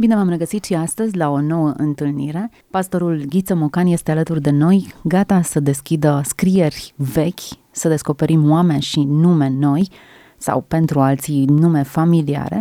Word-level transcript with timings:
Bine 0.00 0.14
v-am 0.14 0.28
regăsit 0.28 0.64
și 0.64 0.74
astăzi 0.74 1.16
la 1.16 1.30
o 1.30 1.40
nouă 1.40 1.72
întâlnire. 1.76 2.50
Pastorul 2.70 3.24
Ghiță 3.28 3.54
Mocan 3.54 3.86
este 3.86 4.10
alături 4.10 4.40
de 4.40 4.50
noi, 4.50 4.94
gata 5.02 5.42
să 5.42 5.60
deschidă 5.60 6.22
scrieri 6.24 6.92
vechi, 6.96 7.40
să 7.70 7.88
descoperim 7.88 8.50
oameni 8.50 8.82
și 8.82 9.00
nume 9.00 9.48
noi 9.48 9.88
sau 10.36 10.60
pentru 10.60 11.00
alții 11.00 11.44
nume 11.44 11.82
familiare. 11.82 12.60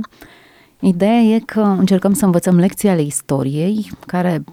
Ideea 0.79 1.19
e 1.19 1.39
că 1.39 1.59
încercăm 1.59 2.13
să 2.13 2.25
învățăm 2.25 2.55
lecții 2.55 2.89
ale 2.89 3.01
istoriei 3.01 3.91
care 4.05 4.43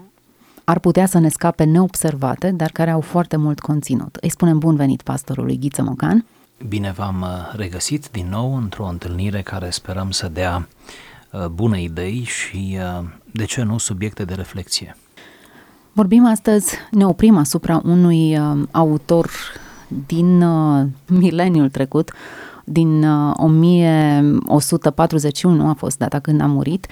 ar 0.63 0.79
putea 0.79 1.05
să 1.05 1.19
ne 1.19 1.29
scape 1.29 1.63
neobservate, 1.63 2.51
dar 2.51 2.69
care 2.71 2.91
au 2.91 3.01
foarte 3.01 3.35
mult 3.35 3.59
conținut. 3.59 4.17
Îi 4.21 4.29
spunem 4.29 4.57
bun 4.57 4.75
venit 4.75 5.01
pastorului 5.01 5.57
Ghiță 5.57 5.81
Mocan. 5.81 6.25
Bine 6.67 6.91
v-am 6.91 7.21
uh, 7.21 7.53
regăsit 7.55 8.09
din 8.11 8.27
nou 8.29 8.55
într-o 8.55 8.85
întâlnire 8.85 9.41
care 9.41 9.69
sperăm 9.69 10.11
să 10.11 10.29
dea 10.33 10.55
uh, 10.57 11.04
bune 11.51 11.81
idei 11.81 12.23
și, 12.23 12.77
uh, 12.79 13.03
de 13.31 13.45
ce 13.45 13.63
nu, 13.63 13.77
subiecte 13.77 14.25
de 14.25 14.33
reflexie. 14.33 14.97
Vorbim 15.91 16.25
astăzi, 16.25 16.75
ne 16.91 17.05
oprim 17.05 17.37
asupra 17.37 17.81
unui 17.85 18.39
autor 18.71 19.29
din 20.07 20.43
mileniul 21.07 21.69
trecut, 21.69 22.11
din 22.65 23.03
1141 23.03 25.69
a 25.69 25.73
fost 25.73 25.97
data 25.97 26.19
când 26.19 26.41
a 26.41 26.45
murit. 26.45 26.87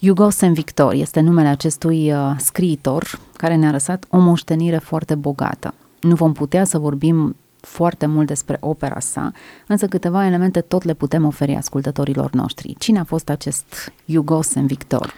Hugo 0.00 0.30
Saint 0.30 0.54
Victor 0.54 0.92
este 0.92 1.20
numele 1.20 1.48
acestui 1.48 2.12
scriitor 2.36 3.18
care 3.36 3.54
ne-a 3.54 3.70
lăsat 3.70 4.04
o 4.10 4.18
moștenire 4.18 4.78
foarte 4.78 5.14
bogată. 5.14 5.74
Nu 6.00 6.14
vom 6.14 6.32
putea 6.32 6.64
să 6.64 6.78
vorbim 6.78 7.36
foarte 7.60 8.06
mult 8.06 8.26
despre 8.26 8.56
opera 8.60 9.00
sa, 9.00 9.32
însă 9.66 9.86
câteva 9.86 10.26
elemente 10.26 10.60
tot 10.60 10.82
le 10.82 10.94
putem 10.94 11.24
oferi 11.24 11.54
ascultătorilor 11.54 12.30
noștri. 12.30 12.74
Cine 12.78 12.98
a 12.98 13.04
fost 13.04 13.28
acest 13.28 13.92
Hugo 14.08 14.42
Saint 14.42 14.68
Victor? 14.68 15.14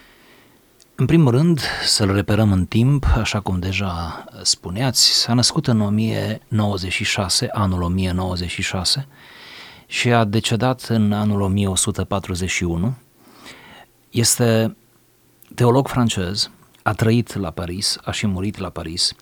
În 0.94 1.06
primul 1.06 1.30
rând, 1.30 1.60
să-l 1.84 2.12
reperăm 2.12 2.52
în 2.52 2.66
timp, 2.66 3.06
așa 3.16 3.40
cum 3.40 3.58
deja 3.58 4.24
spuneați, 4.42 5.12
s-a 5.12 5.34
născut 5.34 5.66
în 5.66 5.80
1096, 5.80 7.48
anul 7.52 7.82
1096, 7.82 9.06
și 9.86 10.12
a 10.12 10.24
decedat 10.24 10.82
în 10.88 11.12
anul 11.12 11.40
1141. 11.40 12.94
Este 14.10 14.76
teolog 15.54 15.88
francez, 15.88 16.50
a 16.82 16.92
trăit 16.92 17.34
la 17.34 17.50
Paris, 17.50 17.98
a 18.04 18.10
și 18.10 18.26
murit 18.26 18.58
la 18.58 18.68
Paris, 18.68 19.12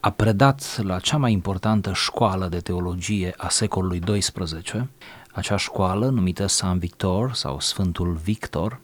a 0.00 0.10
predat 0.10 0.80
la 0.82 0.98
cea 0.98 1.16
mai 1.16 1.32
importantă 1.32 1.92
școală 1.92 2.48
de 2.48 2.58
teologie 2.58 3.34
a 3.36 3.48
secolului 3.48 4.00
XII, 4.00 4.88
acea 5.32 5.56
școală 5.56 6.08
numită 6.08 6.46
Saint 6.46 6.80
Victor 6.80 7.32
sau 7.32 7.60
Sfântul 7.60 8.12
Victor, 8.12 8.80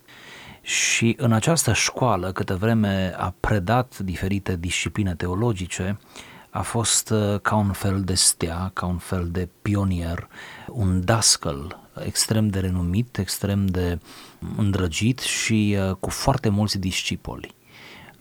și 0.62 1.14
în 1.19 1.33
această 1.33 1.73
școală, 1.73 2.33
câtă 2.33 2.56
vreme 2.56 3.14
a 3.17 3.34
predat 3.41 3.98
diferite 3.98 4.56
discipline 4.56 5.14
teologice, 5.14 5.98
a 6.50 6.62
fost 6.62 7.11
uh, 7.11 7.41
ca 7.41 7.55
un 7.55 7.73
fel 7.73 8.03
de 8.03 8.14
stea, 8.14 8.70
ca 8.75 8.86
un 8.86 8.97
fel 8.98 9.28
de 9.30 9.48
pionier, 9.62 10.28
un 10.69 11.05
dascăl 11.05 11.80
extrem 12.05 12.48
de 12.48 12.61
renumit, 12.61 13.19
extrem 13.19 13.67
de 13.67 13.98
îndrăgit 14.56 15.19
și 15.19 15.77
uh, 15.78 15.95
cu 16.01 16.11
foarte 16.11 16.48
mulți 16.48 16.78
discipoli 16.78 17.55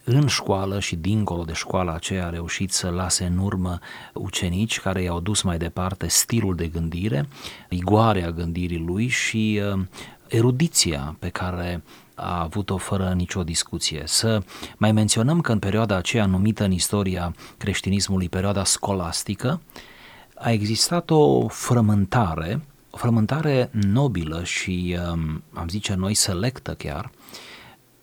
în 0.06 0.28
școală 0.28 0.80
și 0.80 0.96
dincolo 0.96 1.44
de 1.44 1.54
școala 1.54 1.94
aceea 1.94 2.26
a 2.26 2.30
reușit 2.30 2.72
să 2.72 2.90
lase 2.90 3.26
în 3.26 3.38
urmă 3.38 3.80
ucenici 4.14 4.80
care 4.80 5.02
i-au 5.02 5.20
dus 5.20 5.42
mai 5.42 5.58
departe 5.58 6.08
stilul 6.08 6.56
de 6.56 6.68
gândire, 6.68 7.28
igoarea 7.70 8.32
gândirii 8.32 8.84
lui 8.86 9.08
și 9.08 9.62
uh, 9.74 9.82
erudiția 10.28 11.16
pe 11.20 11.30
care 11.30 11.84
a 12.16 12.42
avut-o 12.42 12.78
fără 12.78 13.14
nicio 13.16 13.44
discuție. 13.44 14.04
Să 14.06 14.44
mai 14.78 14.92
menționăm 14.92 15.42
că 15.42 15.52
în 15.52 15.60
perioada 15.60 15.96
aceea 15.96 16.26
numită 16.26 16.64
în 16.64 16.72
istoria 16.72 17.36
creștinismului 17.58 18.30
perioada 18.30 18.64
scolastică, 18.64 19.62
a 20.36 20.52
existat 20.52 21.10
o 21.10 21.48
frământare, 21.48 22.66
o 22.90 22.98
frământare 22.98 23.70
nobilă 23.72 24.44
și, 24.44 24.98
um, 25.12 25.44
am 25.54 25.68
zice 25.68 25.94
noi, 25.94 26.14
selectă 26.14 26.74
chiar, 26.74 27.12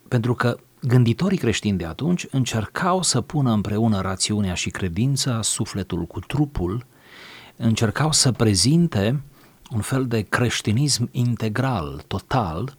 pentru 0.08 0.34
că 0.34 0.58
Gânditorii 0.86 1.38
creștini 1.38 1.78
de 1.78 1.84
atunci 1.84 2.26
încercau 2.30 3.02
să 3.02 3.20
pună 3.20 3.52
împreună 3.52 4.00
rațiunea 4.00 4.54
și 4.54 4.70
credința, 4.70 5.42
sufletul 5.42 6.04
cu 6.04 6.20
trupul, 6.20 6.86
încercau 7.56 8.12
să 8.12 8.32
prezinte 8.32 9.22
un 9.70 9.80
fel 9.80 10.06
de 10.06 10.20
creștinism 10.20 11.08
integral, 11.12 12.04
total, 12.06 12.74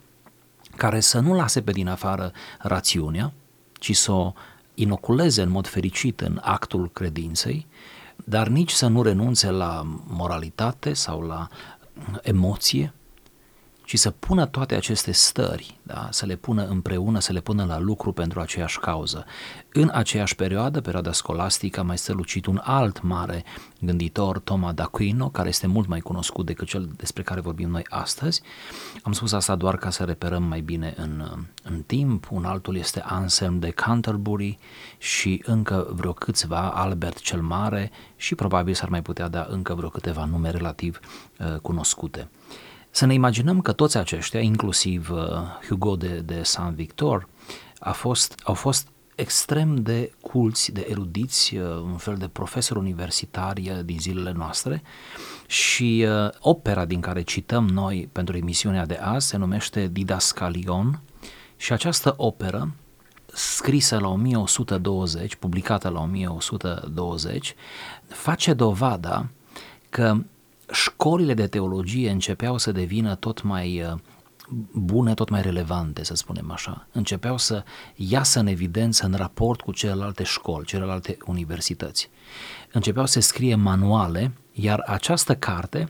care 0.76 1.00
să 1.00 1.20
nu 1.20 1.36
lase 1.36 1.62
pe 1.62 1.72
din 1.72 1.88
afară 1.88 2.32
rațiunea, 2.60 3.34
ci 3.74 3.96
să 3.96 4.12
o 4.12 4.34
inoculeze 4.74 5.42
în 5.42 5.50
mod 5.50 5.68
fericit 5.68 6.22
în 6.22 6.40
actul 6.42 6.90
credinței, 6.92 7.68
dar 8.16 8.48
nici 8.48 8.72
să 8.72 8.88
nu 8.88 9.02
renunțe 9.02 9.50
la 9.50 9.82
moralitate 10.08 10.94
sau 10.94 11.22
la 11.22 11.48
emoție, 12.22 12.94
ci 13.94 14.00
să 14.00 14.10
pună 14.10 14.46
toate 14.46 14.76
aceste 14.76 15.12
stări, 15.12 15.80
da? 15.84 16.08
să 16.12 16.26
le 16.26 16.36
pună 16.36 16.66
împreună, 16.66 17.20
să 17.20 17.32
le 17.32 17.40
pună 17.40 17.66
la 17.66 17.80
lucru 17.80 18.12
pentru 18.12 18.40
aceeași 18.40 18.80
cauză. 18.80 19.26
În 19.74 19.90
aceeași 19.94 20.36
perioadă, 20.36 20.82
perioada 20.82 21.12
scolastică, 21.12 21.80
a 21.80 21.84
mai 21.84 21.98
strălucit 21.98 22.46
un 22.46 22.62
alt 22.64 23.02
mare 23.02 23.44
gânditor, 23.80 24.40
Toma 24.40 24.74
d'Aquino, 24.74 25.32
care 25.32 25.50
este 25.50 25.68
mult 25.68 25.88
mai 25.88 26.00
cunoscut 26.00 26.46
decât 26.46 26.68
cel 26.68 26.90
despre 26.96 27.24
care 27.24 27.42
vorbim 27.42 27.70
noi 27.70 27.86
astăzi. 27.90 28.42
Am 29.04 29.12
spus 29.12 29.32
asta 29.32 29.56
doar 29.56 29.78
ca 29.78 29.90
să 29.90 30.04
reperăm 30.04 30.44
mai 30.44 30.62
bine 30.62 30.94
în, 30.98 31.24
în 31.64 31.82
timp. 31.82 32.28
Un 32.32 32.46
altul 32.46 32.76
este 32.76 33.04
Anselm 33.06 33.60
de 33.60 33.70
Canterbury 33.70 34.58
și 34.98 35.44
încă 35.46 35.88
vreo 35.92 36.14
câțiva, 36.14 36.70
Albert 36.70 37.20
cel 37.20 37.42
Mare 37.42 37.92
și 38.16 38.36
probabil 38.36 38.74
s-ar 38.74 38.90
mai 38.90 39.02
putea 39.02 39.28
da 39.28 39.48
încă 39.50 39.74
vreo 39.74 39.90
câteva 39.90 40.26
nume 40.26 40.50
relativ 40.50 41.00
uh, 41.40 41.60
cunoscute. 41.60 42.30
Să 42.96 43.06
ne 43.06 43.14
imaginăm 43.14 43.62
că 43.62 43.72
toți 43.72 43.98
aceștia, 43.98 44.40
inclusiv 44.40 45.12
uh, 45.12 45.20
Hugo 45.68 45.96
de, 45.96 46.20
de 46.26 46.44
Saint-Victor, 46.44 47.28
a 47.80 47.92
fost, 47.92 48.42
au 48.44 48.54
fost 48.54 48.88
extrem 49.16 49.76
de 49.76 50.12
culți, 50.22 50.72
de 50.72 50.86
erudiți, 50.90 51.56
uh, 51.56 51.68
un 51.76 51.98
fel 51.98 52.16
de 52.16 52.28
profesori 52.28 52.80
universitari 52.80 53.70
uh, 53.70 53.80
din 53.86 54.00
zilele 54.00 54.32
noastre. 54.32 54.84
Și 55.48 56.06
uh, 56.08 56.30
opera 56.40 56.86
din 56.86 57.00
care 57.00 57.22
cităm 57.22 57.68
noi 57.68 58.10
pentru 58.12 58.38
emisiunea 58.38 58.86
de 58.86 58.96
azi 58.96 59.28
se 59.28 59.38
numește 59.38 59.88
Didascalion. 59.88 61.02
Și 61.58 61.74
această 61.74 62.14
operă 62.18 62.72
scrisă 63.26 64.00
la 64.00 64.08
1120, 64.08 65.36
publicată 65.36 65.90
la 65.90 66.00
1120, 66.00 67.56
face 68.08 68.54
dovada 68.54 69.30
că 69.90 70.18
școlile 70.72 71.34
de 71.34 71.48
teologie 71.48 72.10
începeau 72.10 72.58
să 72.58 72.72
devină 72.72 73.16
tot 73.16 73.42
mai 73.42 73.82
uh, 73.82 74.00
bune, 74.72 75.14
tot 75.14 75.30
mai 75.30 75.42
relevante, 75.42 76.04
să 76.04 76.16
spunem 76.16 76.52
așa. 76.52 76.88
Începeau 76.92 77.38
să 77.38 77.64
iasă 77.96 78.40
în 78.40 78.48
evidență 78.48 79.06
în 79.06 79.14
raport 79.14 79.62
cu 79.62 79.72
celelalte 79.72 80.24
școli, 80.24 80.66
celelalte 80.66 81.18
universități. 81.26 82.10
Începeau 82.72 83.06
să 83.06 83.20
scrie 83.20 83.56
manuale, 83.56 84.34
iar 84.52 84.84
această 84.88 85.36
carte, 85.36 85.90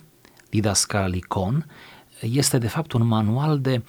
Didascalicon, 0.50 1.66
este 2.20 2.58
de 2.58 2.68
fapt 2.68 2.92
un 2.92 3.08
manual 3.08 3.60
de 3.60 3.84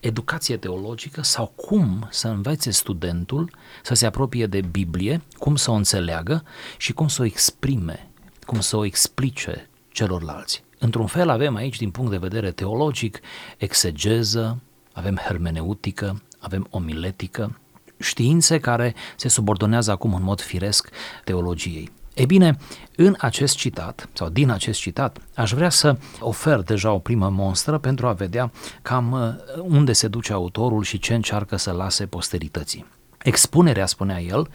educație 0.00 0.56
teologică 0.56 1.22
sau 1.22 1.46
cum 1.46 2.08
să 2.10 2.28
învețe 2.28 2.70
studentul 2.70 3.50
să 3.82 3.94
se 3.94 4.06
apropie 4.06 4.46
de 4.46 4.60
Biblie, 4.60 5.22
cum 5.38 5.56
să 5.56 5.70
o 5.70 5.74
înțeleagă 5.74 6.44
și 6.76 6.92
cum 6.92 7.08
să 7.08 7.22
o 7.22 7.24
exprime, 7.24 8.10
cum 8.46 8.60
să 8.60 8.76
o 8.76 8.84
explice 8.84 9.70
celorlalți. 9.92 10.64
Într-un 10.78 11.06
fel 11.06 11.28
avem 11.28 11.54
aici, 11.54 11.76
din 11.76 11.90
punct 11.90 12.10
de 12.10 12.16
vedere 12.16 12.50
teologic, 12.50 13.20
exegeză, 13.56 14.62
avem 14.92 15.16
hermeneutică, 15.16 16.22
avem 16.38 16.66
omiletică, 16.70 17.60
științe 17.98 18.58
care 18.58 18.94
se 19.16 19.28
subordonează 19.28 19.90
acum 19.90 20.14
în 20.14 20.22
mod 20.22 20.40
firesc 20.40 20.90
teologiei. 21.24 21.90
Ei 22.14 22.26
bine, 22.26 22.56
în 22.96 23.14
acest 23.18 23.56
citat, 23.56 24.08
sau 24.12 24.28
din 24.28 24.50
acest 24.50 24.80
citat, 24.80 25.18
aș 25.34 25.52
vrea 25.52 25.70
să 25.70 25.96
ofer 26.20 26.60
deja 26.60 26.92
o 26.92 26.98
primă 26.98 27.28
monstră 27.28 27.78
pentru 27.78 28.06
a 28.06 28.12
vedea 28.12 28.52
cam 28.82 29.12
uh, 29.12 29.62
unde 29.62 29.92
se 29.92 30.08
duce 30.08 30.32
autorul 30.32 30.82
și 30.82 30.98
ce 30.98 31.14
încearcă 31.14 31.56
să 31.56 31.70
lase 31.70 32.06
posterității. 32.06 32.86
Expunerea, 33.22 33.86
spunea 33.86 34.20
el, 34.20 34.48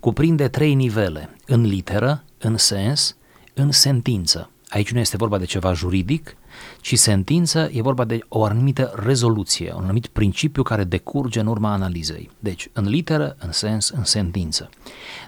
cuprinde 0.00 0.48
trei 0.48 0.74
nivele, 0.74 1.36
în 1.46 1.60
literă, 1.60 2.24
în 2.38 2.56
sens, 2.56 3.16
în 3.54 3.70
sentință. 3.70 4.51
Aici 4.72 4.92
nu 4.92 4.98
este 4.98 5.16
vorba 5.16 5.38
de 5.38 5.44
ceva 5.44 5.72
juridic, 5.72 6.36
ci 6.80 6.98
sentință 6.98 7.70
e 7.72 7.82
vorba 7.82 8.04
de 8.04 8.18
o 8.28 8.44
anumită 8.44 8.92
rezoluție, 8.94 9.72
un 9.76 9.82
anumit 9.82 10.06
principiu 10.06 10.62
care 10.62 10.84
decurge 10.84 11.40
în 11.40 11.46
urma 11.46 11.72
analizei. 11.72 12.30
Deci, 12.38 12.68
în 12.72 12.88
literă, 12.88 13.36
în 13.38 13.52
sens, 13.52 13.88
în 13.88 14.04
sentință. 14.04 14.70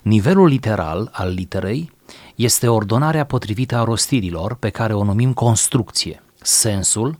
Nivelul 0.02 0.46
literal 0.46 1.08
al 1.12 1.32
literei 1.32 1.92
este 2.34 2.68
ordonarea 2.68 3.24
potrivită 3.24 3.76
a 3.76 3.84
rostirilor 3.84 4.54
pe 4.54 4.70
care 4.70 4.94
o 4.94 5.04
numim 5.04 5.32
construcție. 5.32 6.22
Sensul 6.42 7.18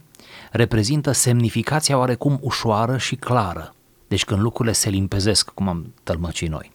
reprezintă 0.51 1.13
semnificația 1.13 1.99
oarecum 1.99 2.39
ușoară 2.43 2.97
și 2.97 3.17
clară. 3.17 3.75
deci 4.09 4.25
când 4.25 4.41
lucrurile 4.41 4.75
se 4.75 4.89
limpezesc, 4.89 5.51
cum 5.51 5.69
am 5.69 5.95
tălmăcit 6.03 6.49
noi, 6.49 6.73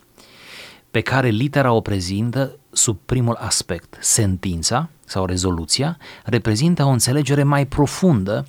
pe 0.92 1.02
care 1.02 1.30
litera 1.30 1.72
o 1.72 1.82
prezintă 1.82 2.59
sub 2.72 2.98
primul 3.06 3.36
aspect, 3.36 3.98
sentința 4.00 4.90
sau 5.06 5.26
rezoluția, 5.26 5.98
reprezintă 6.24 6.84
o 6.84 6.90
înțelegere 6.90 7.44
mai 7.44 7.66
profundă 7.66 8.46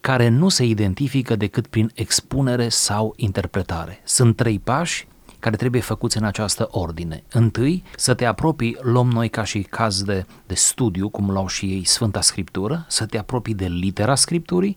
care 0.00 0.28
nu 0.28 0.48
se 0.48 0.64
identifică 0.64 1.36
decât 1.36 1.66
prin 1.66 1.90
expunere 1.94 2.68
sau 2.68 3.12
interpretare. 3.16 4.00
Sunt 4.04 4.36
trei 4.36 4.58
pași 4.58 5.08
care 5.38 5.56
trebuie 5.56 5.80
făcuți 5.80 6.16
în 6.16 6.24
această 6.24 6.68
ordine. 6.70 7.22
Întâi, 7.32 7.82
să 7.96 8.14
te 8.14 8.24
apropii, 8.24 8.76
luăm 8.80 9.10
noi 9.10 9.28
ca 9.28 9.44
și 9.44 9.62
caz 9.62 10.02
de, 10.02 10.26
de 10.46 10.54
studiu, 10.54 11.08
cum 11.08 11.30
l-au 11.30 11.46
și 11.46 11.66
ei 11.66 11.84
Sfânta 11.84 12.20
Scriptură, 12.20 12.84
să 12.88 13.06
te 13.06 13.18
apropii 13.18 13.54
de 13.54 13.66
litera 13.66 14.14
Scripturii, 14.14 14.76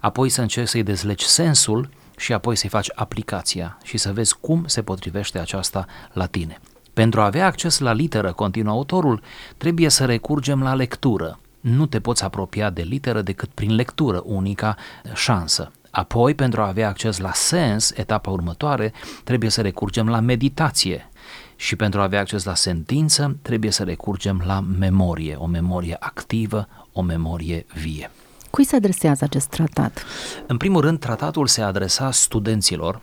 apoi 0.00 0.28
să 0.28 0.40
încerci 0.40 0.68
să-i 0.68 0.82
dezlegi 0.82 1.24
sensul 1.24 1.88
și 2.16 2.32
apoi 2.32 2.56
să-i 2.56 2.68
faci 2.68 2.90
aplicația 2.94 3.78
și 3.82 3.96
să 3.96 4.12
vezi 4.12 4.36
cum 4.40 4.64
se 4.66 4.82
potrivește 4.82 5.38
aceasta 5.38 5.86
la 6.12 6.26
tine. 6.26 6.60
Pentru 7.02 7.20
a 7.20 7.24
avea 7.24 7.46
acces 7.46 7.78
la 7.78 7.92
literă, 7.92 8.32
continuă 8.32 8.72
autorul, 8.72 9.22
trebuie 9.56 9.88
să 9.88 10.04
recurgem 10.04 10.62
la 10.62 10.74
lectură. 10.74 11.38
Nu 11.60 11.86
te 11.86 12.00
poți 12.00 12.24
apropia 12.24 12.70
de 12.70 12.82
literă 12.82 13.22
decât 13.22 13.48
prin 13.48 13.74
lectură, 13.74 14.22
unica 14.24 14.76
șansă. 15.14 15.72
Apoi, 15.90 16.34
pentru 16.34 16.60
a 16.60 16.66
avea 16.66 16.88
acces 16.88 17.18
la 17.18 17.32
sens, 17.32 17.90
etapa 17.90 18.30
următoare, 18.30 18.92
trebuie 19.24 19.50
să 19.50 19.60
recurgem 19.60 20.08
la 20.08 20.20
meditație. 20.20 21.08
Și 21.56 21.76
pentru 21.76 22.00
a 22.00 22.02
avea 22.02 22.20
acces 22.20 22.44
la 22.44 22.54
sentință, 22.54 23.36
trebuie 23.42 23.70
să 23.70 23.82
recurgem 23.82 24.42
la 24.44 24.60
memorie, 24.78 25.34
o 25.34 25.46
memorie 25.46 25.96
activă, 26.00 26.68
o 26.92 27.02
memorie 27.02 27.66
vie. 27.80 28.10
Cui 28.50 28.64
se 28.64 28.76
adresează 28.76 29.24
acest 29.24 29.48
tratat? 29.48 30.04
În 30.46 30.56
primul 30.56 30.80
rând, 30.80 30.98
tratatul 30.98 31.46
se 31.46 31.62
adresa 31.62 32.10
studenților, 32.10 33.00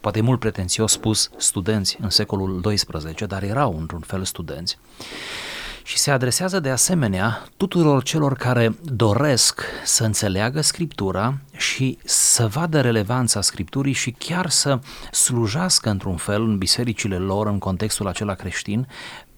poate 0.00 0.20
mult 0.20 0.40
pretențios 0.40 0.92
spus 0.92 1.30
studenți 1.36 1.98
în 2.00 2.10
secolul 2.10 2.60
XII, 2.60 3.26
dar 3.26 3.42
erau 3.42 3.76
într-un 3.78 4.00
fel 4.00 4.24
studenți, 4.24 4.78
și 5.88 5.98
se 5.98 6.10
adresează 6.10 6.60
de 6.60 6.70
asemenea 6.70 7.48
tuturor 7.56 8.02
celor 8.02 8.34
care 8.34 8.78
doresc 8.82 9.62
să 9.84 10.04
înțeleagă 10.04 10.60
Scriptura 10.60 11.38
și 11.56 11.98
să 12.04 12.46
vadă 12.46 12.80
relevanța 12.80 13.40
Scripturii 13.40 13.92
și 13.92 14.10
chiar 14.10 14.50
să 14.50 14.78
slujească 15.10 15.90
într-un 15.90 16.16
fel 16.16 16.42
în 16.42 16.58
bisericile 16.58 17.16
lor, 17.16 17.46
în 17.46 17.58
contextul 17.58 18.06
acela 18.06 18.34
creștin, 18.34 18.88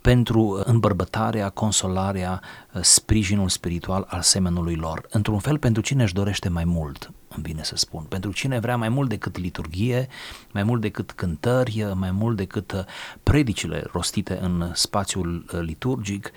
pentru 0.01 0.63
îmbărbătarea, 0.65 1.49
consolarea, 1.49 2.41
sprijinul 2.81 3.49
spiritual 3.49 4.07
al 4.09 4.23
semenului 4.23 4.75
lor. 4.75 5.07
Într-un 5.11 5.39
fel, 5.39 5.59
pentru 5.59 5.83
cine 5.83 6.03
își 6.03 6.15
dorește 6.15 6.49
mai 6.49 6.65
mult, 6.65 7.11
îmi 7.41 7.53
vine 7.53 7.63
să 7.63 7.77
spun. 7.77 8.03
Pentru 8.03 8.33
cine 8.33 8.59
vrea 8.59 8.77
mai 8.77 8.89
mult 8.89 9.09
decât 9.09 9.39
liturghie, 9.39 10.09
mai 10.53 10.63
mult 10.63 10.81
decât 10.81 11.13
cântări, 11.13 11.87
mai 11.95 12.11
mult 12.11 12.37
decât 12.37 12.73
uh, 12.73 12.85
predicile 13.23 13.85
rostite 13.93 14.39
în 14.41 14.71
spațiul 14.75 15.45
uh, 15.53 15.61
liturgic, 15.61 16.31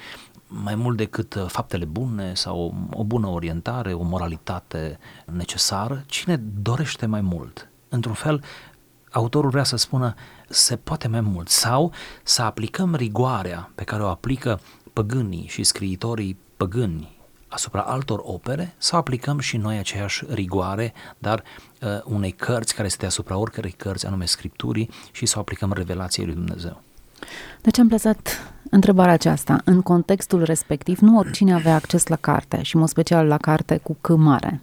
mai 0.47 0.75
mult 0.75 0.97
decât 0.97 1.33
uh, 1.33 1.45
faptele 1.47 1.85
bune 1.85 2.33
sau 2.33 2.87
o 2.91 3.03
bună 3.03 3.27
orientare, 3.27 3.93
o 3.93 4.03
moralitate 4.03 4.99
necesară, 5.25 6.03
cine 6.07 6.35
dorește 6.61 7.05
mai 7.05 7.21
mult? 7.21 7.69
Într-un 7.89 8.13
fel, 8.13 8.43
autorul 9.11 9.49
vrea 9.49 9.63
să 9.63 9.75
spună 9.75 10.13
se 10.49 10.75
poate 10.75 11.07
mai 11.07 11.21
mult 11.21 11.49
sau 11.49 11.93
să 12.23 12.41
aplicăm 12.41 12.95
rigoarea 12.95 13.71
pe 13.75 13.83
care 13.83 14.03
o 14.03 14.07
aplică 14.07 14.59
păgânii 14.93 15.47
și 15.47 15.63
scriitorii 15.63 16.37
păgâni 16.57 17.12
asupra 17.53 17.81
altor 17.81 18.21
opere 18.23 18.73
sau 18.77 18.99
aplicăm 18.99 19.39
și 19.39 19.57
noi 19.57 19.77
aceeași 19.77 20.25
rigoare, 20.29 20.93
dar 21.17 21.43
uh, 21.81 21.89
unei 22.03 22.31
cărți 22.31 22.73
care 22.75 22.87
este 22.87 23.05
asupra 23.05 23.37
oricărei 23.37 23.71
cărți, 23.71 24.05
anume 24.05 24.25
Scripturii, 24.25 24.89
și 25.11 25.25
să 25.25 25.33
o 25.37 25.39
aplicăm 25.39 25.73
revelației 25.73 26.25
lui 26.25 26.35
Dumnezeu. 26.35 26.81
De 27.61 27.71
ce 27.71 27.81
am 27.81 27.87
plasat 27.87 28.53
întrebarea 28.69 29.13
aceasta? 29.13 29.61
În 29.63 29.81
contextul 29.81 30.43
respectiv, 30.43 30.99
nu 30.99 31.17
oricine 31.17 31.53
avea 31.53 31.75
acces 31.75 32.07
la 32.07 32.15
carte 32.15 32.61
și, 32.61 32.75
în 32.75 32.87
special, 32.87 33.27
la 33.27 33.37
carte 33.37 33.77
cu 33.77 33.97
C 34.01 34.07
mare 34.07 34.61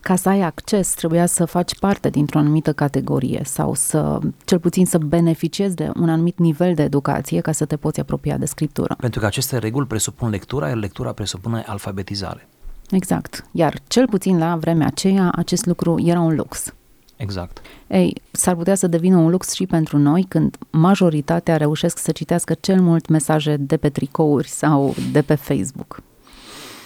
ca 0.00 0.16
să 0.16 0.28
ai 0.28 0.40
acces, 0.40 0.94
trebuia 0.94 1.26
să 1.26 1.44
faci 1.44 1.78
parte 1.78 2.10
dintr-o 2.10 2.38
anumită 2.38 2.72
categorie 2.72 3.40
sau 3.44 3.74
să, 3.74 4.18
cel 4.44 4.58
puțin 4.58 4.86
să 4.86 4.98
beneficiezi 4.98 5.74
de 5.74 5.90
un 6.00 6.08
anumit 6.08 6.38
nivel 6.38 6.74
de 6.74 6.82
educație 6.82 7.40
ca 7.40 7.52
să 7.52 7.64
te 7.64 7.76
poți 7.76 8.00
apropia 8.00 8.36
de 8.36 8.46
scriptură. 8.46 8.96
Pentru 8.98 9.20
că 9.20 9.26
aceste 9.26 9.58
reguli 9.58 9.86
presupun 9.86 10.28
lectura, 10.28 10.68
iar 10.68 10.76
lectura 10.76 11.12
presupune 11.12 11.64
alfabetizare. 11.66 12.48
Exact. 12.90 13.44
Iar 13.52 13.74
cel 13.88 14.08
puțin 14.08 14.38
la 14.38 14.56
vremea 14.56 14.86
aceea, 14.86 15.32
acest 15.36 15.66
lucru 15.66 16.02
era 16.04 16.20
un 16.20 16.34
lux. 16.34 16.74
Exact. 17.16 17.60
Ei, 17.86 18.22
s-ar 18.30 18.54
putea 18.54 18.74
să 18.74 18.86
devină 18.86 19.16
un 19.16 19.30
lux 19.30 19.52
și 19.52 19.66
pentru 19.66 19.98
noi 19.98 20.26
când 20.28 20.56
majoritatea 20.70 21.56
reușesc 21.56 21.98
să 21.98 22.12
citească 22.12 22.54
cel 22.60 22.80
mult 22.80 23.08
mesaje 23.08 23.56
de 23.56 23.76
pe 23.76 23.88
tricouri 23.88 24.48
sau 24.48 24.94
de 25.12 25.22
pe 25.22 25.34
Facebook. 25.34 26.02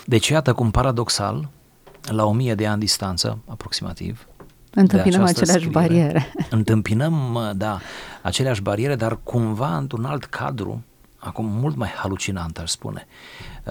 Deci 0.04 0.28
iată 0.28 0.52
cum 0.52 0.70
paradoxal, 0.70 1.48
la 2.04 2.24
o 2.24 2.32
mie 2.32 2.54
de 2.54 2.66
ani 2.66 2.80
distanță, 2.80 3.38
aproximativ. 3.46 4.26
Întâmpinăm 4.70 5.22
aceleași 5.22 5.64
scriere. 5.64 5.88
bariere. 5.88 6.32
Întâmpinăm, 6.50 7.38
da, 7.56 7.78
aceleași 8.22 8.62
bariere, 8.62 8.94
dar 8.94 9.18
cumva 9.22 9.76
într-un 9.76 10.04
alt 10.04 10.24
cadru, 10.24 10.84
acum 11.18 11.46
mult 11.46 11.76
mai 11.76 11.88
halucinant, 11.88 12.58
aș 12.58 12.70
spune. 12.70 13.06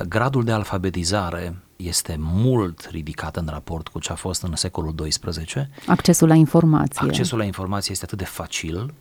Gradul 0.07 0.43
de 0.43 0.51
alfabetizare 0.51 1.55
este 1.75 2.15
mult 2.19 2.87
ridicat 2.91 3.35
în 3.35 3.47
raport 3.49 3.87
cu 3.87 3.99
ce 3.99 4.11
a 4.11 4.15
fost 4.15 4.41
în 4.41 4.55
secolul 4.55 4.95
XII. 4.95 5.67
Accesul 5.87 6.27
la 6.27 6.35
informație. 6.35 7.07
Accesul 7.07 7.37
la 7.37 7.43
informație 7.43 7.91
este 7.91 8.05
atât 8.05 8.17
de 8.17 8.25
facil 8.25 8.93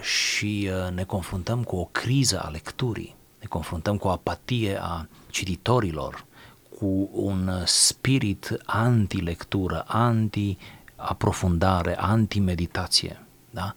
și 0.00 0.70
uh, 0.70 0.94
ne 0.94 1.04
confruntăm 1.04 1.62
cu 1.62 1.76
o 1.76 1.88
criză 1.92 2.42
a 2.44 2.48
lecturii, 2.48 3.16
ne 3.40 3.46
confruntăm 3.48 3.96
cu 3.96 4.06
o 4.06 4.10
apatie 4.10 4.78
a 4.80 5.08
cititorilor, 5.30 6.25
cu 6.78 7.10
un 7.12 7.50
spirit 7.64 8.56
anti-lectură, 8.64 9.84
anti-aprofundare, 9.86 11.96
anti-meditație, 11.98 13.26
da? 13.50 13.74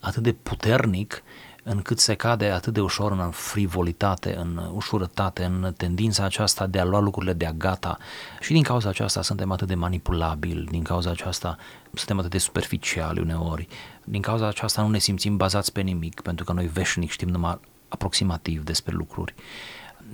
atât 0.00 0.22
de 0.22 0.32
puternic 0.32 1.22
încât 1.62 1.98
se 1.98 2.14
cade 2.14 2.50
atât 2.50 2.72
de 2.72 2.80
ușor 2.80 3.12
în 3.12 3.30
frivolitate, 3.30 4.36
în 4.36 4.70
ușurătate, 4.74 5.44
în 5.44 5.72
tendința 5.76 6.24
aceasta 6.24 6.66
de 6.66 6.78
a 6.78 6.84
lua 6.84 7.00
lucrurile 7.00 7.32
de-a 7.32 7.52
gata 7.52 7.98
și 8.40 8.52
din 8.52 8.62
cauza 8.62 8.88
aceasta 8.88 9.22
suntem 9.22 9.52
atât 9.52 9.68
de 9.68 9.74
manipulabili, 9.74 10.64
din 10.64 10.82
cauza 10.82 11.10
aceasta 11.10 11.56
suntem 11.92 12.18
atât 12.18 12.30
de 12.30 12.38
superficiali 12.38 13.20
uneori, 13.20 13.68
din 14.04 14.20
cauza 14.20 14.46
aceasta 14.46 14.82
nu 14.82 14.88
ne 14.88 14.98
simțim 14.98 15.36
bazați 15.36 15.72
pe 15.72 15.80
nimic, 15.80 16.20
pentru 16.20 16.44
că 16.44 16.52
noi 16.52 16.66
veșnic 16.66 17.10
știm 17.10 17.28
numai 17.28 17.60
aproximativ 17.88 18.64
despre 18.64 18.94
lucruri 18.94 19.34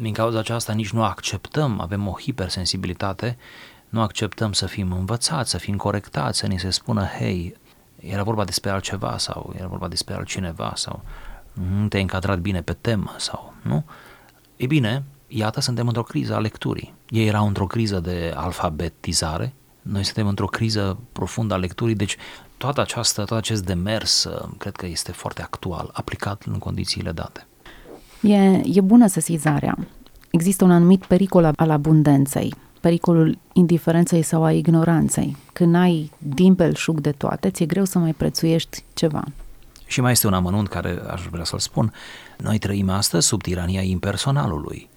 din 0.01 0.13
cauza 0.13 0.39
aceasta 0.39 0.73
nici 0.73 0.91
nu 0.91 1.03
acceptăm, 1.03 1.81
avem 1.81 2.07
o 2.07 2.17
hipersensibilitate, 2.21 3.37
nu 3.89 4.01
acceptăm 4.01 4.53
să 4.53 4.67
fim 4.67 4.93
învățați, 4.93 5.51
să 5.51 5.59
fim 5.59 5.77
corectați, 5.77 6.39
să 6.39 6.47
ni 6.47 6.59
se 6.59 6.71
spună, 6.71 7.05
hei, 7.05 7.57
era 8.01 8.23
vorba 8.23 8.45
despre 8.45 8.71
altceva 8.71 9.19
sau 9.19 9.55
era 9.57 9.67
vorba 9.67 9.89
despre 9.89 10.15
altcineva 10.15 10.73
sau 10.75 11.03
nu 11.53 11.89
te-ai 11.89 12.03
încadrat 12.03 12.39
bine 12.39 12.63
pe 12.63 12.73
temă 12.73 13.15
sau 13.17 13.55
nu? 13.63 13.85
E 14.57 14.67
bine, 14.67 15.05
iată, 15.27 15.61
suntem 15.61 15.87
într-o 15.87 16.03
criză 16.03 16.35
a 16.35 16.39
lecturii. 16.39 16.95
Ei 17.09 17.27
erau 17.27 17.47
într-o 17.47 17.67
criză 17.67 18.01
de 18.01 18.33
alfabetizare, 18.37 19.55
noi 19.83 20.05
suntem 20.05 20.27
într-o 20.27 20.47
criză 20.47 20.99
profundă 21.13 21.55
a 21.55 21.57
lecturii, 21.57 21.95
deci 21.95 22.17
toată 22.57 22.81
această, 22.81 23.25
tot 23.25 23.37
acest 23.37 23.65
demers 23.65 24.29
cred 24.59 24.77
că 24.77 24.87
este 24.87 25.13
foarte 25.13 25.43
actual, 25.43 25.91
aplicat 25.93 26.43
în 26.47 26.59
condițiile 26.59 27.13
date. 27.13 27.47
E, 28.21 28.61
e 28.65 28.81
bună 28.81 29.07
sesizarea. 29.07 29.79
Există 30.31 30.65
un 30.65 30.71
anumit 30.71 31.05
pericol 31.05 31.53
al 31.57 31.71
abundenței, 31.71 32.55
pericolul 32.81 33.39
indiferenței 33.53 34.23
sau 34.23 34.45
a 34.45 34.53
ignoranței. 34.53 35.37
Când 35.53 35.75
ai 35.75 36.11
din 36.19 36.55
belșug 36.55 37.01
de 37.01 37.11
toate, 37.11 37.51
ți-e 37.51 37.67
greu 37.67 37.85
să 37.85 37.99
mai 37.99 38.13
prețuiești 38.13 38.85
ceva. 38.95 39.25
Și 39.87 40.01
mai 40.01 40.13
este 40.13 40.27
un 40.27 40.33
amănunt 40.33 40.69
care 40.69 40.99
aș 41.11 41.27
vrea 41.31 41.45
să-l 41.45 41.59
spun. 41.59 41.93
Noi 42.37 42.59
trăim 42.59 42.91
astăzi 42.91 43.27
sub 43.27 43.43
tirania 43.43 43.81
impersonalului. 43.81 44.89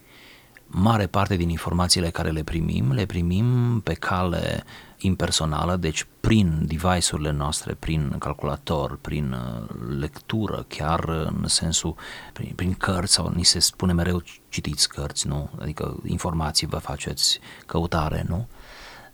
Mare 0.67 1.07
parte 1.07 1.35
din 1.35 1.49
informațiile 1.49 2.09
care 2.09 2.29
le 2.29 2.43
primim, 2.43 2.91
le 2.91 3.05
primim 3.05 3.79
pe 3.83 3.93
cale 3.93 4.63
impersonală, 5.01 5.75
deci 5.75 6.05
prin 6.19 6.65
device-urile 6.65 7.31
noastre, 7.31 7.73
prin 7.73 8.15
calculator, 8.19 8.97
prin 9.01 9.31
uh, 9.31 9.97
lectură, 9.99 10.65
chiar 10.67 11.09
în 11.09 11.47
sensul, 11.47 11.95
prin, 12.33 12.53
prin 12.55 12.73
cărți 12.73 13.13
sau 13.13 13.31
ni 13.35 13.43
se 13.43 13.59
spune 13.59 13.93
mereu 13.93 14.23
citiți 14.49 14.89
cărți, 14.89 15.27
nu? 15.27 15.49
Adică 15.59 15.99
informații 16.05 16.67
vă 16.67 16.77
faceți 16.77 17.39
căutare, 17.65 18.25
nu? 18.27 18.47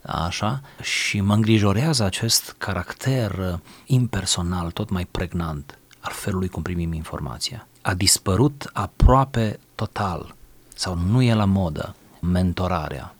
Așa, 0.01 0.61
și 0.81 1.21
mă 1.21 1.33
îngrijorează 1.33 2.03
acest 2.03 2.55
caracter 2.57 3.59
impersonal, 3.85 4.71
tot 4.71 4.89
mai 4.89 5.05
pregnant 5.05 5.79
al 5.99 6.11
felului 6.11 6.47
cum 6.47 6.61
primim 6.61 6.93
informația. 6.93 7.67
A 7.81 7.93
dispărut 7.93 8.69
aproape 8.73 9.59
total 9.75 10.35
sau 10.75 10.95
nu 10.95 11.21
e 11.21 11.33
la 11.33 11.45
modă 11.45 11.95
mentorarea, 12.21 13.15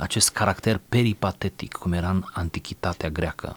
acest 0.00 0.30
caracter 0.30 0.80
peripatetic, 0.88 1.72
cum 1.72 1.92
era 1.92 2.10
în 2.10 2.24
antichitatea 2.32 3.10
greacă, 3.10 3.56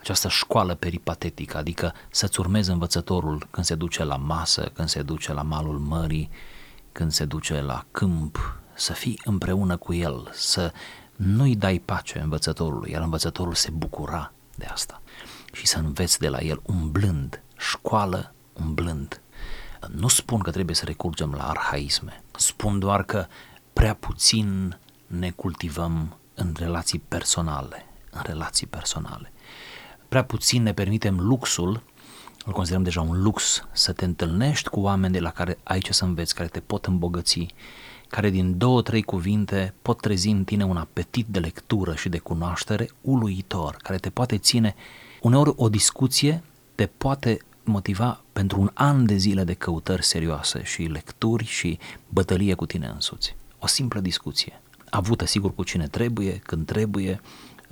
această 0.00 0.28
școală 0.28 0.74
peripatetică, 0.74 1.56
adică 1.56 1.94
să-ți 2.10 2.40
urmezi 2.40 2.70
învățătorul 2.70 3.46
când 3.50 3.66
se 3.66 3.74
duce 3.74 4.04
la 4.04 4.16
masă, 4.16 4.70
când 4.74 4.88
se 4.88 5.02
duce 5.02 5.32
la 5.32 5.42
malul 5.42 5.78
mării, 5.78 6.30
când 6.92 7.12
se 7.12 7.24
duce 7.24 7.60
la 7.60 7.84
câmp, 7.90 8.58
să 8.74 8.92
fii 8.92 9.20
împreună 9.24 9.76
cu 9.76 9.94
el, 9.94 10.30
să 10.32 10.72
nu-i 11.16 11.56
dai 11.56 11.78
pace 11.78 12.18
învățătorului, 12.18 12.90
iar 12.90 13.02
învățătorul 13.02 13.54
se 13.54 13.70
bucura 13.70 14.32
de 14.54 14.64
asta 14.64 15.02
și 15.52 15.66
să 15.66 15.78
înveți 15.78 16.18
de 16.18 16.28
la 16.28 16.40
el 16.40 16.60
umblând, 16.62 17.42
școală 17.56 18.34
umblând. 18.52 19.20
Nu 19.88 20.08
spun 20.08 20.40
că 20.40 20.50
trebuie 20.50 20.74
să 20.74 20.84
recurgem 20.84 21.32
la 21.32 21.48
arhaisme, 21.48 22.22
spun 22.36 22.78
doar 22.78 23.02
că 23.02 23.26
prea 23.72 23.94
puțin 23.94 24.78
ne 25.06 25.30
cultivăm 25.30 26.16
în 26.34 26.54
relații 26.58 26.98
personale, 26.98 27.86
în 28.10 28.20
relații 28.24 28.66
personale. 28.66 29.32
Prea 30.08 30.24
puțin 30.24 30.62
ne 30.62 30.72
permitem 30.72 31.20
luxul, 31.20 31.82
îl 32.46 32.52
considerăm 32.52 32.84
deja 32.84 33.00
un 33.00 33.22
lux, 33.22 33.66
să 33.72 33.92
te 33.92 34.04
întâlnești 34.04 34.68
cu 34.68 34.80
oameni 34.80 35.12
de 35.12 35.20
la 35.20 35.30
care 35.30 35.58
ai 35.62 35.78
ce 35.78 35.92
să 35.92 36.04
înveți, 36.04 36.34
care 36.34 36.48
te 36.48 36.60
pot 36.60 36.86
îmbogăți, 36.86 37.46
care 38.08 38.30
din 38.30 38.58
două, 38.58 38.82
trei 38.82 39.02
cuvinte 39.02 39.74
pot 39.82 40.00
trezi 40.00 40.28
în 40.28 40.44
tine 40.44 40.64
un 40.64 40.76
apetit 40.76 41.26
de 41.26 41.38
lectură 41.38 41.94
și 41.94 42.08
de 42.08 42.18
cunoaștere 42.18 42.90
uluitor, 43.00 43.76
care 43.82 43.98
te 43.98 44.10
poate 44.10 44.38
ține, 44.38 44.74
uneori 45.20 45.52
o 45.56 45.68
discuție 45.68 46.42
te 46.74 46.86
poate 46.86 47.38
motiva 47.64 48.20
pentru 48.32 48.60
un 48.60 48.70
an 48.74 49.06
de 49.06 49.16
zile 49.16 49.44
de 49.44 49.54
căutări 49.54 50.04
serioase 50.04 50.62
și 50.62 50.82
lecturi 50.82 51.44
și 51.44 51.78
bătălie 52.08 52.54
cu 52.54 52.66
tine 52.66 52.86
însuți. 52.86 53.36
O 53.58 53.66
simplă 53.66 54.00
discuție, 54.00 54.60
avută 54.94 55.26
sigur 55.26 55.54
cu 55.54 55.62
cine 55.62 55.86
trebuie, 55.86 56.40
când 56.42 56.66
trebuie, 56.66 57.20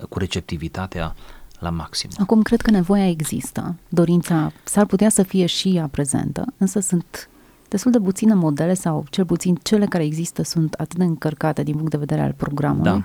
cu 0.09 0.19
receptivitatea 0.19 1.15
la 1.59 1.71
maxim. 1.71 2.11
Acum 2.19 2.43
cred 2.43 2.61
că 2.61 2.71
nevoia 2.71 3.09
există, 3.09 3.75
dorința 3.89 4.53
s-ar 4.65 4.87
putea 4.87 5.09
să 5.09 5.23
fie 5.23 5.47
și 5.47 5.77
ea 5.77 5.89
prezentă, 5.91 6.45
însă 6.57 6.81
sunt 6.81 7.29
destul 7.69 7.91
de 7.91 8.01
puține 8.01 8.35
modele 8.35 8.75
sau 8.75 9.05
cel 9.11 9.25
puțin 9.25 9.55
cele 9.63 9.87
care 9.87 10.05
există 10.05 10.43
sunt 10.43 10.73
atât 10.73 10.99
de 10.99 11.05
încărcate 11.05 11.63
din 11.63 11.75
punct 11.75 11.91
de 11.91 11.97
vedere 11.97 12.23
al 12.23 12.33
programului. 12.37 13.05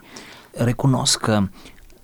Da. 0.52 0.64
Recunosc 0.64 1.20
că 1.20 1.48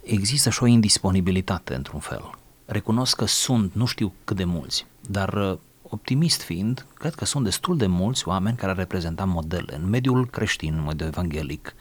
există 0.04 0.50
și 0.50 0.64
o 0.64 0.66
indisponibilitate 0.66 1.76
într-un 1.76 2.00
fel. 2.00 2.30
Recunosc 2.66 3.16
că 3.16 3.26
sunt, 3.26 3.74
nu 3.74 3.86
știu 3.86 4.14
cât 4.24 4.38
de 4.38 4.44
mulți, 4.44 4.86
dar 5.10 5.34
uh, 5.34 5.58
optimist 5.94 6.42
fiind, 6.42 6.86
cred 6.94 7.16
că 7.16 7.26
sunt 7.26 7.44
destul 7.44 7.78
de 7.78 7.88
mulți 7.88 8.28
oameni 8.28 8.58
care 8.58 8.72
ar 8.72 8.78
reprezenta 8.78 9.26
modele 9.26 9.76
în 9.76 9.90
mediul 9.90 10.28
creștin, 10.28 10.74
în 10.74 10.84
mediul 10.84 11.08
evanghelic, 11.08 11.76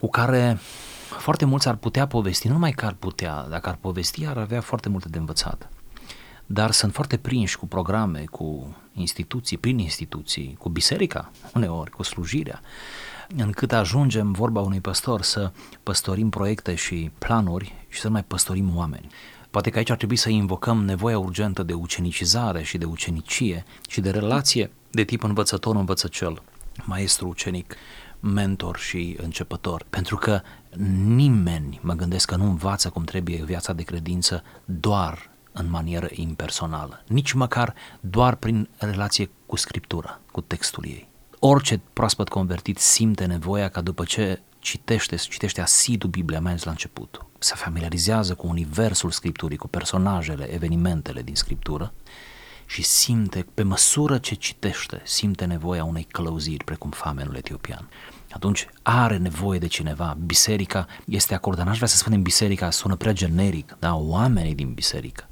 cu 0.00 0.08
care 0.08 0.58
foarte 1.18 1.44
mulți 1.44 1.68
ar 1.68 1.76
putea 1.76 2.06
povesti, 2.06 2.46
nu 2.46 2.52
numai 2.52 2.72
că 2.72 2.86
ar 2.86 2.92
putea, 2.92 3.46
dacă 3.48 3.68
ar 3.68 3.78
povesti, 3.80 4.26
ar 4.26 4.36
avea 4.36 4.60
foarte 4.60 4.88
multe 4.88 5.08
de 5.08 5.18
învățat. 5.18 5.68
Dar 6.46 6.70
sunt 6.70 6.92
foarte 6.92 7.16
prinși 7.16 7.58
cu 7.58 7.66
programe, 7.66 8.24
cu 8.30 8.76
instituții, 8.92 9.58
prin 9.58 9.78
instituții, 9.78 10.56
cu 10.58 10.68
biserica, 10.68 11.30
uneori, 11.54 11.90
cu 11.90 12.02
slujirea, 12.02 12.60
încât 13.36 13.72
ajungem, 13.72 14.32
vorba 14.32 14.60
unui 14.60 14.80
păstor, 14.80 15.22
să 15.22 15.52
păstorim 15.82 16.28
proiecte 16.28 16.74
și 16.74 17.10
planuri 17.18 17.74
și 17.88 18.00
să 18.00 18.06
nu 18.06 18.12
mai 18.12 18.24
păstorim 18.24 18.76
oameni. 18.76 19.06
Poate 19.54 19.70
că 19.70 19.78
aici 19.78 19.90
ar 19.90 19.96
trebui 19.96 20.16
să 20.16 20.28
invocăm 20.28 20.84
nevoia 20.84 21.18
urgentă 21.18 21.62
de 21.62 21.72
ucenicizare 21.72 22.62
și 22.62 22.78
de 22.78 22.84
ucenicie 22.84 23.64
și 23.88 24.00
de 24.00 24.10
relație 24.10 24.70
de 24.90 25.04
tip 25.04 25.22
învățător-învățăcel, 25.22 26.42
maestru-ucenic, 26.84 27.74
mentor 28.20 28.76
și 28.76 29.16
începător. 29.22 29.84
Pentru 29.90 30.16
că 30.16 30.40
nimeni, 31.04 31.80
mă 31.82 31.92
gândesc 31.92 32.28
că 32.28 32.36
nu 32.36 32.44
învață 32.44 32.88
cum 32.88 33.04
trebuie 33.04 33.44
viața 33.44 33.72
de 33.72 33.82
credință 33.82 34.42
doar 34.64 35.30
în 35.52 35.70
manieră 35.70 36.08
impersonală, 36.10 37.04
nici 37.06 37.32
măcar 37.32 37.74
doar 38.00 38.34
prin 38.34 38.68
relație 38.76 39.30
cu 39.46 39.56
Scriptura, 39.56 40.20
cu 40.32 40.40
textul 40.40 40.84
ei. 40.86 41.08
Orice 41.38 41.80
proaspăt 41.92 42.28
convertit 42.28 42.78
simte 42.78 43.24
nevoia 43.24 43.68
ca 43.68 43.80
după 43.80 44.04
ce 44.04 44.42
citește, 44.64 45.16
citește 45.16 45.60
asidu 45.60 46.06
Biblia, 46.08 46.40
mai 46.40 46.50
ales 46.50 46.64
la 46.64 46.70
început, 46.70 47.26
se 47.38 47.54
familiarizează 47.54 48.34
cu 48.34 48.46
universul 48.46 49.10
Scripturii, 49.10 49.56
cu 49.56 49.68
personajele, 49.68 50.52
evenimentele 50.52 51.22
din 51.22 51.34
Scriptură 51.34 51.92
și 52.66 52.82
simte, 52.82 53.46
pe 53.54 53.62
măsură 53.62 54.18
ce 54.18 54.34
citește, 54.34 55.00
simte 55.04 55.44
nevoia 55.44 55.84
unei 55.84 56.06
călăuziri, 56.10 56.64
precum 56.64 56.90
famenul 56.90 57.34
etiopian. 57.34 57.88
Atunci 58.30 58.68
are 58.82 59.16
nevoie 59.16 59.58
de 59.58 59.66
cineva. 59.66 60.16
Biserica 60.26 60.86
este 61.04 61.34
acordată. 61.34 61.66
N-aș 61.66 61.76
vrea 61.76 61.88
să 61.88 61.96
spunem 61.96 62.22
biserica, 62.22 62.70
sună 62.70 62.96
prea 62.96 63.12
generic, 63.12 63.76
da? 63.78 63.94
Oamenii 63.94 64.54
din 64.54 64.72
biserică. 64.72 65.28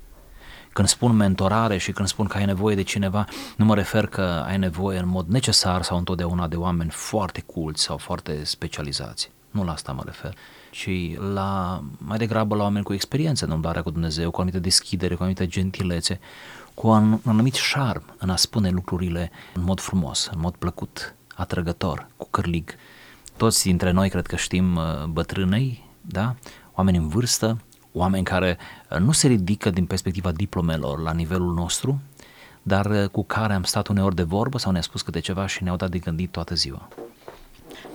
Când 0.73 0.88
spun 0.88 1.17
mentorare 1.17 1.76
și 1.76 1.93
când 1.93 2.09
spun 2.09 2.26
că 2.26 2.37
ai 2.37 2.45
nevoie 2.45 2.75
de 2.75 2.83
cineva, 2.83 3.25
nu 3.57 3.64
mă 3.64 3.75
refer 3.75 4.07
că 4.07 4.45
ai 4.47 4.59
nevoie 4.59 4.99
în 4.99 5.09
mod 5.09 5.26
necesar 5.29 5.83
sau 5.83 5.97
întotdeauna 5.99 6.49
de 6.49 6.57
oameni 6.57 6.91
foarte 6.91 7.41
culți 7.41 7.83
sau 7.83 7.97
foarte 7.97 8.45
specializați. 8.45 9.31
Nu 9.50 9.64
la 9.64 9.73
asta 9.73 9.93
mă 9.93 10.02
refer, 10.05 10.35
ci 10.71 10.88
la, 11.33 11.83
mai 11.99 12.19
degrabă 12.19 12.55
la 12.55 12.62
oameni 12.62 12.85
cu 12.85 12.93
experiență 12.93 13.45
în 13.45 13.50
umblarea 13.50 13.83
cu 13.83 13.91
Dumnezeu, 13.91 14.31
cu 14.31 14.37
o 14.37 14.41
anumită 14.41 14.62
deschidere, 14.62 15.14
cu 15.14 15.21
o 15.21 15.23
anumită 15.23 15.47
gentilețe, 15.47 16.21
cu 16.75 16.88
un 16.88 17.19
anumit 17.25 17.55
șarm 17.55 18.05
în 18.19 18.31
a 18.31 18.37
spune 18.37 18.71
lucrurile 18.71 19.31
în 19.55 19.62
mod 19.62 19.81
frumos, 19.81 20.29
în 20.33 20.41
mod 20.41 20.55
plăcut, 20.55 21.14
atrăgător, 21.35 22.07
cu 22.17 22.29
cârlig. 22.31 22.75
Toți 23.37 23.62
dintre 23.62 23.91
noi 23.91 24.11
cred 24.11 24.26
că 24.26 24.37
știm 24.37 24.76
uh, 24.76 25.05
bătrânei, 25.05 25.88
da? 26.00 26.35
oameni 26.75 26.97
în 26.97 27.09
vârstă, 27.09 27.61
oameni 27.93 28.25
care 28.25 28.59
uh, 28.91 28.99
nu 28.99 29.13
se 29.13 29.27
ridică 29.27 29.71
din 29.71 29.87
perspectiva 29.87 30.33
diplomelor 30.33 31.01
la 31.01 31.13
nivelul 31.13 31.55
nostru, 31.55 32.01
dar 32.63 32.87
uh, 32.87 33.09
cu 33.09 33.25
care 33.25 33.53
am 33.53 33.63
stat 33.63 33.89
uneori 33.89 34.15
de 34.15 34.23
vorbă 34.23 34.59
sau 34.59 34.73
ne-a 34.73 34.81
spus 34.81 35.03
câte 35.03 35.19
ceva 35.19 35.47
și 35.47 35.63
ne-au 35.63 35.77
dat 35.77 35.91
de 35.91 35.99
gândit 35.99 36.31
toată 36.31 36.55
ziua. 36.55 36.89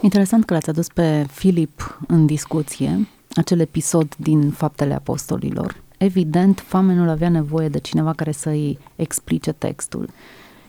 Interesant 0.01 0.45
că 0.45 0.53
l-ați 0.53 0.69
adus 0.69 0.87
pe 0.87 1.25
Filip 1.31 1.99
în 2.07 2.25
discuție, 2.25 3.07
acel 3.35 3.59
episod 3.59 4.15
din 4.17 4.51
Faptele 4.51 4.93
Apostolilor. 4.93 5.75
Evident, 5.97 6.63
famenul 6.67 7.09
avea 7.09 7.29
nevoie 7.29 7.69
de 7.69 7.79
cineva 7.79 8.13
care 8.13 8.31
să-i 8.31 8.79
explice 8.95 9.51
textul. 9.51 10.09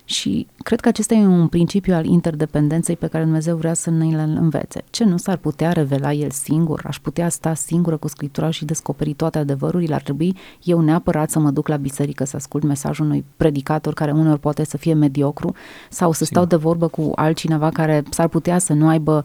Și 0.09 0.47
cred 0.63 0.81
că 0.81 0.89
acesta 0.89 1.15
e 1.15 1.27
un 1.27 1.49
principiu 1.49 1.95
al 1.95 2.05
interdependenței 2.05 2.97
pe 2.97 3.07
care 3.07 3.25
Dumnezeu 3.25 3.57
vrea 3.57 3.75
să 3.75 3.91
ne 3.91 4.05
le 4.05 4.23
învețe. 4.23 4.85
Ce 4.91 5.05
nu 5.05 5.17
s-ar 5.17 5.37
putea 5.37 5.73
revela 5.73 6.13
El 6.13 6.31
singur? 6.31 6.83
Aș 6.87 6.99
putea 6.99 7.29
sta 7.29 7.55
singură 7.55 7.97
cu 7.97 8.09
Scriptura 8.09 8.51
și 8.51 8.65
descoperi 8.65 9.13
toate 9.13 9.39
adevărurile? 9.39 9.95
Ar 9.95 10.03
trebui 10.03 10.37
eu 10.63 10.81
neapărat 10.81 11.31
să 11.31 11.39
mă 11.39 11.51
duc 11.51 11.69
la 11.69 11.77
biserică 11.77 12.25
să 12.25 12.37
ascult 12.37 12.63
mesajul 12.63 13.05
unui 13.05 13.25
predicator 13.37 13.95
care 13.95 14.11
uneori 14.11 14.41
poate 14.41 14.65
să 14.65 14.77
fie 14.77 14.95
mediocru 14.95 15.55
sau 15.91 16.13
să 16.13 16.25
stau 16.25 16.45
de 16.45 16.57
vorbă 16.57 16.89
cu 16.89 17.13
altcineva 17.15 17.71
care 17.71 18.03
s-ar 18.11 18.29
putea 18.29 18.59
să 18.59 18.73
nu 18.73 18.89
aibă, 18.89 19.25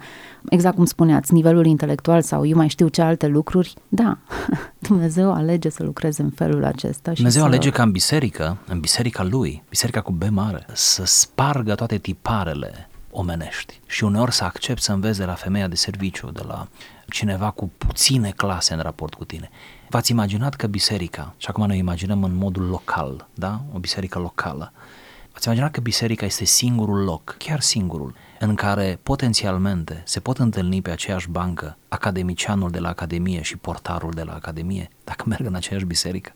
exact 0.50 0.76
cum 0.76 0.86
spuneați, 0.86 1.34
nivelul 1.34 1.66
intelectual 1.66 2.22
sau 2.22 2.46
eu 2.46 2.58
mai 2.58 2.68
știu 2.68 2.88
ce 2.88 3.02
alte 3.02 3.28
lucruri? 3.28 3.74
Da, 3.90 4.18
Dumnezeu 4.88 5.34
alege 5.34 5.70
să 5.70 5.84
lucreze 5.84 6.22
în 6.22 6.30
felul 6.30 6.66
acesta. 6.66 7.10
Și 7.10 7.16
Dumnezeu 7.16 7.42
să... 7.42 7.48
alege 7.48 7.70
ca 7.70 7.84
în 7.84 7.92
biserică, 7.92 8.58
în 8.68 8.80
biserica 8.80 9.24
Lui, 9.24 9.64
biserica 9.70 10.02
cu 10.02 10.12
B 10.12 10.24
mare, 10.30 10.66
să 10.74 11.04
spargă 11.06 11.76
toate 11.76 11.98
tiparele 11.98 12.90
omenești 13.12 13.80
și 13.86 14.04
uneori 14.04 14.34
să 14.34 14.44
accept 14.44 14.82
să 14.82 14.92
înveți 14.92 15.20
de 15.20 15.26
la 15.26 15.34
femeia 15.34 15.68
de 15.68 15.76
serviciu, 15.76 16.32
de 16.32 16.42
la 16.48 16.68
cineva 17.08 17.50
cu 17.50 17.72
puține 17.78 18.32
clase 18.36 18.74
în 18.74 18.80
raport 18.80 19.14
cu 19.14 19.26
tine. 19.26 19.50
V-ați 19.90 20.12
imaginat 20.12 20.56
că 20.56 20.68
biserica, 20.68 21.34
și 21.38 21.48
acum 21.50 21.66
noi 21.66 21.78
imaginăm 21.78 22.24
în 22.24 22.36
modul 22.36 22.68
local, 22.68 23.28
da? 23.34 23.62
O 23.74 23.80
biserică 23.80 24.20
locală. 24.20 24.72
V-ați 25.32 25.48
imaginat 25.48 25.72
că 25.72 25.82
biserica 25.82 26.26
este 26.26 26.46
singurul 26.46 27.04
loc, 27.04 27.36
chiar 27.38 27.60
singurul, 27.60 28.14
în 28.40 28.56
care 28.56 29.00
potențialmente 29.04 30.02
se 30.06 30.20
pot 30.20 30.38
întâlni 30.38 30.82
pe 30.82 30.92
aceeași 30.92 31.30
bancă 31.30 31.78
academicianul 31.88 32.72
de 32.72 32.80
la 32.80 32.90
academie 32.90 33.42
și 33.42 33.58
portarul 33.58 34.12
de 34.12 34.24
la 34.24 34.34
academie, 34.34 34.90
dacă 35.04 35.24
merg 35.28 35.46
în 35.46 35.56
aceeași 35.56 35.86
biserică. 35.86 36.32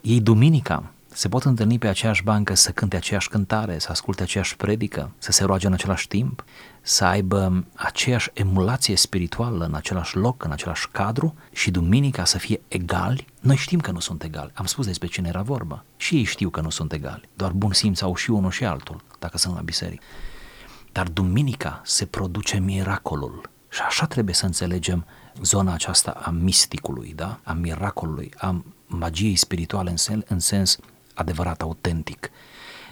Ei 0.00 0.20
duminica 0.20 0.92
se 1.18 1.28
pot 1.28 1.44
întâlni 1.44 1.78
pe 1.78 1.88
aceeași 1.88 2.22
bancă 2.22 2.54
să 2.54 2.70
cânte 2.70 2.96
aceeași 2.96 3.28
cântare, 3.28 3.78
să 3.78 3.90
asculte 3.90 4.22
aceeași 4.22 4.56
predică, 4.56 5.10
să 5.18 5.32
se 5.32 5.44
roage 5.44 5.66
în 5.66 5.72
același 5.72 6.08
timp, 6.08 6.44
să 6.82 7.04
aibă 7.04 7.64
aceeași 7.74 8.30
emulație 8.32 8.96
spirituală 8.96 9.64
în 9.64 9.74
același 9.74 10.16
loc, 10.16 10.44
în 10.44 10.50
același 10.50 10.88
cadru 10.88 11.34
și 11.52 11.70
duminica 11.70 12.24
să 12.24 12.38
fie 12.38 12.60
egali? 12.68 13.26
Noi 13.40 13.56
știm 13.56 13.80
că 13.80 13.90
nu 13.90 13.98
sunt 13.98 14.22
egali. 14.22 14.50
Am 14.54 14.64
spus 14.64 14.86
despre 14.86 15.06
cine 15.06 15.28
era 15.28 15.42
vorba. 15.42 15.84
Și 15.96 16.16
ei 16.16 16.22
știu 16.22 16.50
că 16.50 16.60
nu 16.60 16.70
sunt 16.70 16.92
egali. 16.92 17.28
Doar 17.34 17.52
bun 17.52 17.72
simț 17.72 18.00
au 18.00 18.14
și 18.14 18.30
unul 18.30 18.50
și 18.50 18.64
altul, 18.64 19.02
dacă 19.18 19.38
sunt 19.38 19.54
la 19.54 19.60
biserică. 19.60 20.04
Dar 20.92 21.08
duminica 21.08 21.80
se 21.84 22.06
produce 22.06 22.58
miracolul. 22.58 23.50
Și 23.68 23.80
așa 23.86 24.06
trebuie 24.06 24.34
să 24.34 24.46
înțelegem 24.46 25.06
zona 25.42 25.72
aceasta 25.72 26.10
a 26.10 26.30
misticului, 26.30 27.12
da? 27.16 27.40
a 27.42 27.52
miracolului, 27.52 28.30
a 28.36 28.64
magiei 28.86 29.36
spirituale 29.36 29.90
în, 29.90 29.96
sen, 29.96 30.24
în 30.28 30.38
sens 30.38 30.78
adevărat, 31.18 31.62
autentic. 31.62 32.30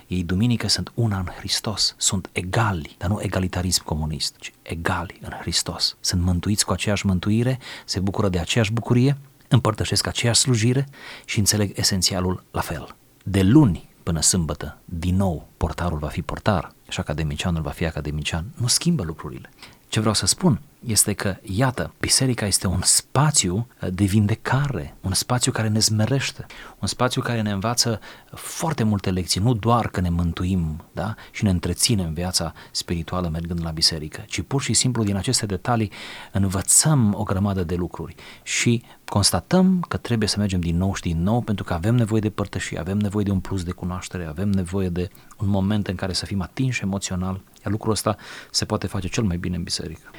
Ei 0.06 0.22
duminică 0.22 0.68
sunt 0.68 0.92
una 0.94 1.18
în 1.18 1.26
Hristos, 1.38 1.94
sunt 1.98 2.28
egali, 2.32 2.94
dar 2.98 3.08
nu 3.08 3.20
egalitarism 3.22 3.84
comunist, 3.84 4.36
ci 4.38 4.52
egali 4.62 5.18
în 5.22 5.32
Hristos. 5.40 5.96
Sunt 6.00 6.22
mântuiți 6.22 6.64
cu 6.64 6.72
aceeași 6.72 7.06
mântuire, 7.06 7.58
se 7.84 8.00
bucură 8.00 8.28
de 8.28 8.38
aceeași 8.38 8.72
bucurie 8.72 9.16
împărtășesc 9.48 10.06
aceeași 10.06 10.40
slujire 10.40 10.88
și 11.24 11.38
înțeleg 11.38 11.78
esențialul 11.78 12.44
la 12.50 12.60
fel. 12.60 12.96
De 13.24 13.42
luni 13.42 13.88
până 14.02 14.20
sâmbătă, 14.20 14.78
din 14.84 15.16
nou, 15.16 15.48
portarul 15.56 15.98
va 15.98 16.08
fi 16.08 16.22
portar 16.22 16.72
și 16.88 17.00
academicianul 17.00 17.62
va 17.62 17.70
fi 17.70 17.84
academician. 17.84 18.44
Nu 18.54 18.66
schimbă 18.66 19.02
lucrurile. 19.02 19.50
Ce 19.88 19.98
vreau 20.00 20.14
să 20.14 20.26
spun 20.26 20.60
este 20.86 21.12
că, 21.12 21.36
iată, 21.42 21.92
biserica 22.00 22.46
este 22.46 22.66
un 22.66 22.80
spațiu 22.82 23.66
de 23.92 24.04
vindecare, 24.04 24.94
un 25.00 25.12
spațiu 25.12 25.52
care 25.52 25.68
ne 25.68 25.78
zmerește, 25.78 26.46
un 26.78 26.88
spațiu 26.88 27.22
care 27.22 27.42
ne 27.42 27.50
învață 27.50 28.00
foarte 28.32 28.82
multe 28.82 29.10
lecții, 29.10 29.40
nu 29.40 29.54
doar 29.54 29.88
că 29.88 30.00
ne 30.00 30.08
mântuim 30.08 30.84
da? 30.92 31.14
și 31.30 31.44
ne 31.44 31.50
întreținem 31.50 32.12
viața 32.12 32.52
spirituală 32.70 33.28
mergând 33.28 33.60
la 33.62 33.70
biserică, 33.70 34.24
ci 34.26 34.40
pur 34.40 34.62
și 34.62 34.72
simplu 34.72 35.04
din 35.04 35.16
aceste 35.16 35.46
detalii 35.46 35.92
învățăm 36.32 37.14
o 37.18 37.22
grămadă 37.22 37.64
de 37.64 37.74
lucruri 37.74 38.14
și 38.42 38.82
constatăm 39.04 39.84
că 39.88 39.96
trebuie 39.96 40.28
să 40.28 40.38
mergem 40.38 40.60
din 40.60 40.76
nou 40.76 40.94
și 40.94 41.02
din 41.02 41.22
nou 41.22 41.40
pentru 41.40 41.64
că 41.64 41.74
avem 41.74 41.94
nevoie 41.94 42.20
de 42.20 42.30
părtășie, 42.30 42.78
avem 42.78 42.98
nevoie 42.98 43.24
de 43.24 43.30
un 43.30 43.40
plus 43.40 43.62
de 43.62 43.70
cunoaștere, 43.70 44.26
avem 44.26 44.48
nevoie 44.48 44.88
de 44.88 45.10
un 45.36 45.48
moment 45.48 45.86
în 45.86 45.94
care 45.94 46.12
să 46.12 46.26
fim 46.26 46.40
atinși 46.42 46.82
emoțional, 46.82 47.40
iar 47.64 47.72
lucrul 47.72 47.92
ăsta 47.92 48.16
se 48.50 48.64
poate 48.64 48.86
face 48.86 49.08
cel 49.08 49.24
mai 49.24 49.36
bine 49.36 49.56
în 49.56 49.62
biserică. 49.62 50.10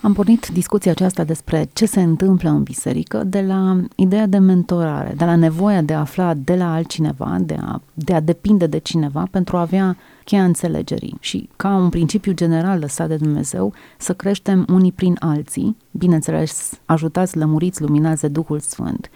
Am 0.00 0.12
pornit 0.12 0.46
discuția 0.46 0.90
aceasta 0.90 1.24
despre 1.24 1.68
ce 1.72 1.86
se 1.86 2.02
întâmplă 2.02 2.50
în 2.50 2.62
biserică 2.62 3.24
de 3.24 3.40
la 3.40 3.80
ideea 3.94 4.26
de 4.26 4.38
mentorare, 4.38 5.14
de 5.16 5.24
la 5.24 5.36
nevoia 5.36 5.82
de 5.82 5.92
a 5.92 5.98
afla 5.98 6.34
de 6.34 6.54
la 6.54 6.74
altcineva, 6.74 7.36
de 7.40 7.56
a, 7.60 7.80
de 7.94 8.14
a 8.14 8.20
depinde 8.20 8.66
de 8.66 8.78
cineva 8.78 9.28
pentru 9.30 9.56
a 9.56 9.60
avea 9.60 9.96
cheia 10.24 10.44
înțelegerii 10.44 11.16
și 11.20 11.48
ca 11.56 11.76
un 11.76 11.88
principiu 11.88 12.32
general 12.32 12.78
lăsat 12.78 13.08
de 13.08 13.16
Dumnezeu 13.16 13.72
să 13.98 14.14
creștem 14.14 14.66
unii 14.72 14.92
prin 14.92 15.16
alții, 15.18 15.76
bineînțeles 15.90 16.80
ajutați, 16.84 17.36
lămuriți, 17.36 17.82
luminați 17.82 18.20
de 18.20 18.28
Duhul 18.28 18.60
Sfânt. 18.60 19.10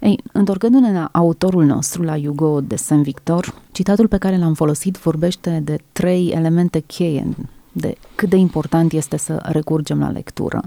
Ei, 0.00 0.18
întorcându-ne 0.32 0.92
la 0.92 1.08
autorul 1.12 1.64
nostru, 1.64 2.02
la 2.02 2.18
Hugo 2.18 2.60
de 2.60 2.76
Saint 2.76 3.02
Victor, 3.02 3.54
citatul 3.72 4.08
pe 4.08 4.18
care 4.18 4.36
l-am 4.36 4.54
folosit 4.54 4.96
vorbește 4.96 5.60
de 5.64 5.78
trei 5.92 6.28
elemente 6.28 6.78
cheie 6.78 7.26
de 7.72 7.94
cât 8.14 8.28
de 8.28 8.36
important 8.36 8.92
este 8.92 9.16
să 9.16 9.38
recurgem 9.42 9.98
la 9.98 10.10
lectură. 10.10 10.60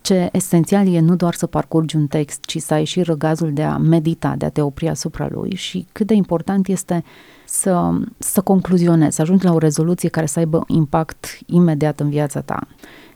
Ce 0.00 0.28
esențial 0.32 0.94
e 0.94 1.00
nu 1.00 1.16
doar 1.16 1.34
să 1.34 1.46
parcurgi 1.46 1.96
un 1.96 2.06
text, 2.06 2.44
ci 2.44 2.58
să 2.58 2.74
ai 2.74 2.84
și 2.84 3.02
răgazul 3.02 3.52
de 3.52 3.62
a 3.62 3.76
medita, 3.76 4.34
de 4.38 4.44
a 4.44 4.48
te 4.48 4.60
opri 4.60 4.88
asupra 4.88 5.28
lui 5.30 5.54
și 5.54 5.86
cât 5.92 6.06
de 6.06 6.14
important 6.14 6.68
este 6.68 7.04
să, 7.44 7.90
să 8.18 8.40
concluzionezi, 8.40 9.16
să 9.16 9.22
ajungi 9.22 9.44
la 9.44 9.52
o 9.52 9.58
rezoluție 9.58 10.08
care 10.08 10.26
să 10.26 10.38
aibă 10.38 10.64
impact 10.66 11.38
imediat 11.46 12.00
în 12.00 12.08
viața 12.08 12.40
ta. 12.40 12.66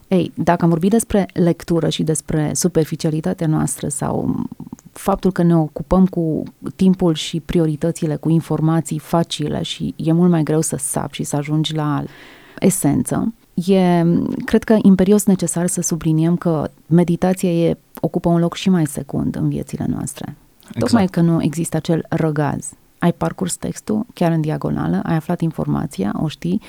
Ei, 0.09 0.33
dacă 0.35 0.65
am 0.65 0.71
vorbit 0.71 0.91
despre 0.91 1.27
lectură 1.33 1.89
și 1.89 2.03
despre 2.03 2.51
superficialitatea 2.55 3.47
noastră 3.47 3.89
sau 3.89 4.45
faptul 4.93 5.33
că 5.33 5.43
ne 5.43 5.57
ocupăm 5.57 6.07
cu 6.07 6.43
timpul 6.77 7.15
și 7.15 7.41
prioritățile, 7.41 8.17
cu 8.17 8.29
informații 8.29 8.99
facile 8.99 9.63
și 9.63 9.95
e 9.97 10.13
mult 10.13 10.31
mai 10.31 10.43
greu 10.43 10.61
să 10.61 10.77
sapi 10.77 11.15
și 11.15 11.23
să 11.23 11.37
ajungi 11.37 11.75
la 11.75 12.05
esență, 12.61 13.33
e, 13.55 14.05
cred 14.45 14.65
că, 14.65 14.77
imperios 14.83 15.25
necesar 15.25 15.67
să 15.67 15.81
subliniem 15.81 16.37
că 16.37 16.71
meditația 16.87 17.53
e, 17.53 17.77
ocupă 18.01 18.29
un 18.29 18.39
loc 18.39 18.55
și 18.55 18.69
mai 18.69 18.87
secund 18.87 19.37
în 19.37 19.49
viețile 19.49 19.87
noastre. 19.89 20.37
Exact. 20.61 20.79
Tocmai 20.79 21.07
că 21.07 21.21
nu 21.21 21.43
există 21.43 21.77
acel 21.77 22.07
răgaz. 22.09 22.69
Ai 22.99 23.13
parcurs 23.13 23.57
textul 23.57 24.07
chiar 24.15 24.33
în 24.33 24.41
diagonală, 24.41 25.01
ai 25.05 25.15
aflat 25.15 25.41
informația, 25.41 26.13
o 26.23 26.29
știi, 26.29 26.61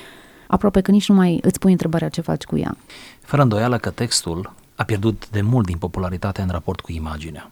aproape 0.46 0.80
că 0.80 0.90
nici 0.90 1.08
nu 1.08 1.14
mai 1.14 1.38
îți 1.42 1.58
pui 1.58 1.70
întrebarea 1.70 2.08
ce 2.08 2.20
faci 2.20 2.44
cu 2.44 2.56
ea. 2.56 2.76
Fără 3.20 3.42
îndoială 3.42 3.78
că 3.78 3.90
textul 3.90 4.52
a 4.74 4.84
pierdut 4.84 5.28
de 5.30 5.40
mult 5.40 5.66
din 5.66 5.76
popularitate 5.76 6.42
în 6.42 6.48
raport 6.48 6.80
cu 6.80 6.92
imaginea. 6.92 7.50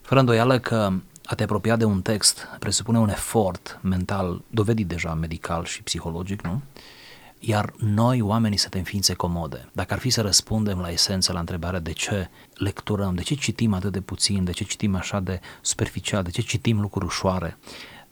Fără 0.00 0.20
îndoială 0.20 0.58
că 0.58 0.92
a 1.24 1.34
te 1.34 1.42
apropia 1.42 1.76
de 1.76 1.84
un 1.84 2.02
text 2.02 2.48
presupune 2.58 2.98
un 2.98 3.08
efort 3.08 3.78
mental 3.82 4.42
dovedit 4.50 4.86
deja 4.86 5.14
medical 5.14 5.64
și 5.64 5.82
psihologic, 5.82 6.42
nu? 6.42 6.60
Iar 7.48 7.72
noi, 7.78 8.20
oamenii, 8.20 8.58
suntem 8.58 8.82
ființe 8.82 9.14
comode. 9.14 9.68
Dacă 9.72 9.94
ar 9.94 9.98
fi 9.98 10.10
să 10.10 10.20
răspundem 10.20 10.78
la 10.78 10.90
esență, 10.90 11.32
la 11.32 11.38
întrebarea 11.38 11.80
de 11.80 11.92
ce 11.92 12.30
lecturăm, 12.54 13.14
de 13.14 13.22
ce 13.22 13.34
citim 13.34 13.72
atât 13.72 13.92
de 13.92 14.00
puțin, 14.00 14.44
de 14.44 14.52
ce 14.52 14.64
citim 14.64 14.94
așa 14.94 15.20
de 15.20 15.40
superficial, 15.60 16.22
de 16.22 16.30
ce 16.30 16.40
citim 16.40 16.80
lucruri 16.80 17.04
ușoare, 17.04 17.58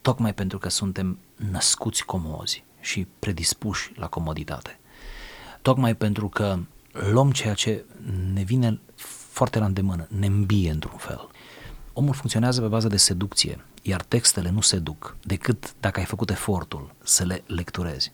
tocmai 0.01 0.35
pentru 0.35 0.59
că 0.59 0.69
suntem 0.69 1.19
născuți 1.51 2.05
comozi 2.05 2.65
și 2.81 3.07
predispuși 3.19 3.93
la 3.95 4.07
comoditate. 4.07 4.79
Tocmai 5.63 5.95
pentru 5.95 6.29
că 6.29 6.59
luăm 6.93 7.31
ceea 7.31 7.55
ce 7.55 7.85
ne 8.33 8.43
vine 8.43 8.81
foarte 9.31 9.59
la 9.59 9.65
îndemână, 9.65 10.07
ne 10.19 10.27
îmbie 10.27 10.71
într-un 10.71 10.99
fel. 10.99 11.29
Omul 11.93 12.15
funcționează 12.15 12.61
pe 12.61 12.67
bază 12.67 12.89
de 12.89 12.97
seducție, 12.97 13.65
iar 13.83 14.03
textele 14.03 14.51
nu 14.51 14.61
seduc 14.61 15.17
decât 15.23 15.75
dacă 15.81 16.01
ai 16.01 16.07
făcut 16.07 16.31
efortul 16.31 16.95
să 17.03 17.25
le 17.25 17.43
lecturezi. 17.47 18.13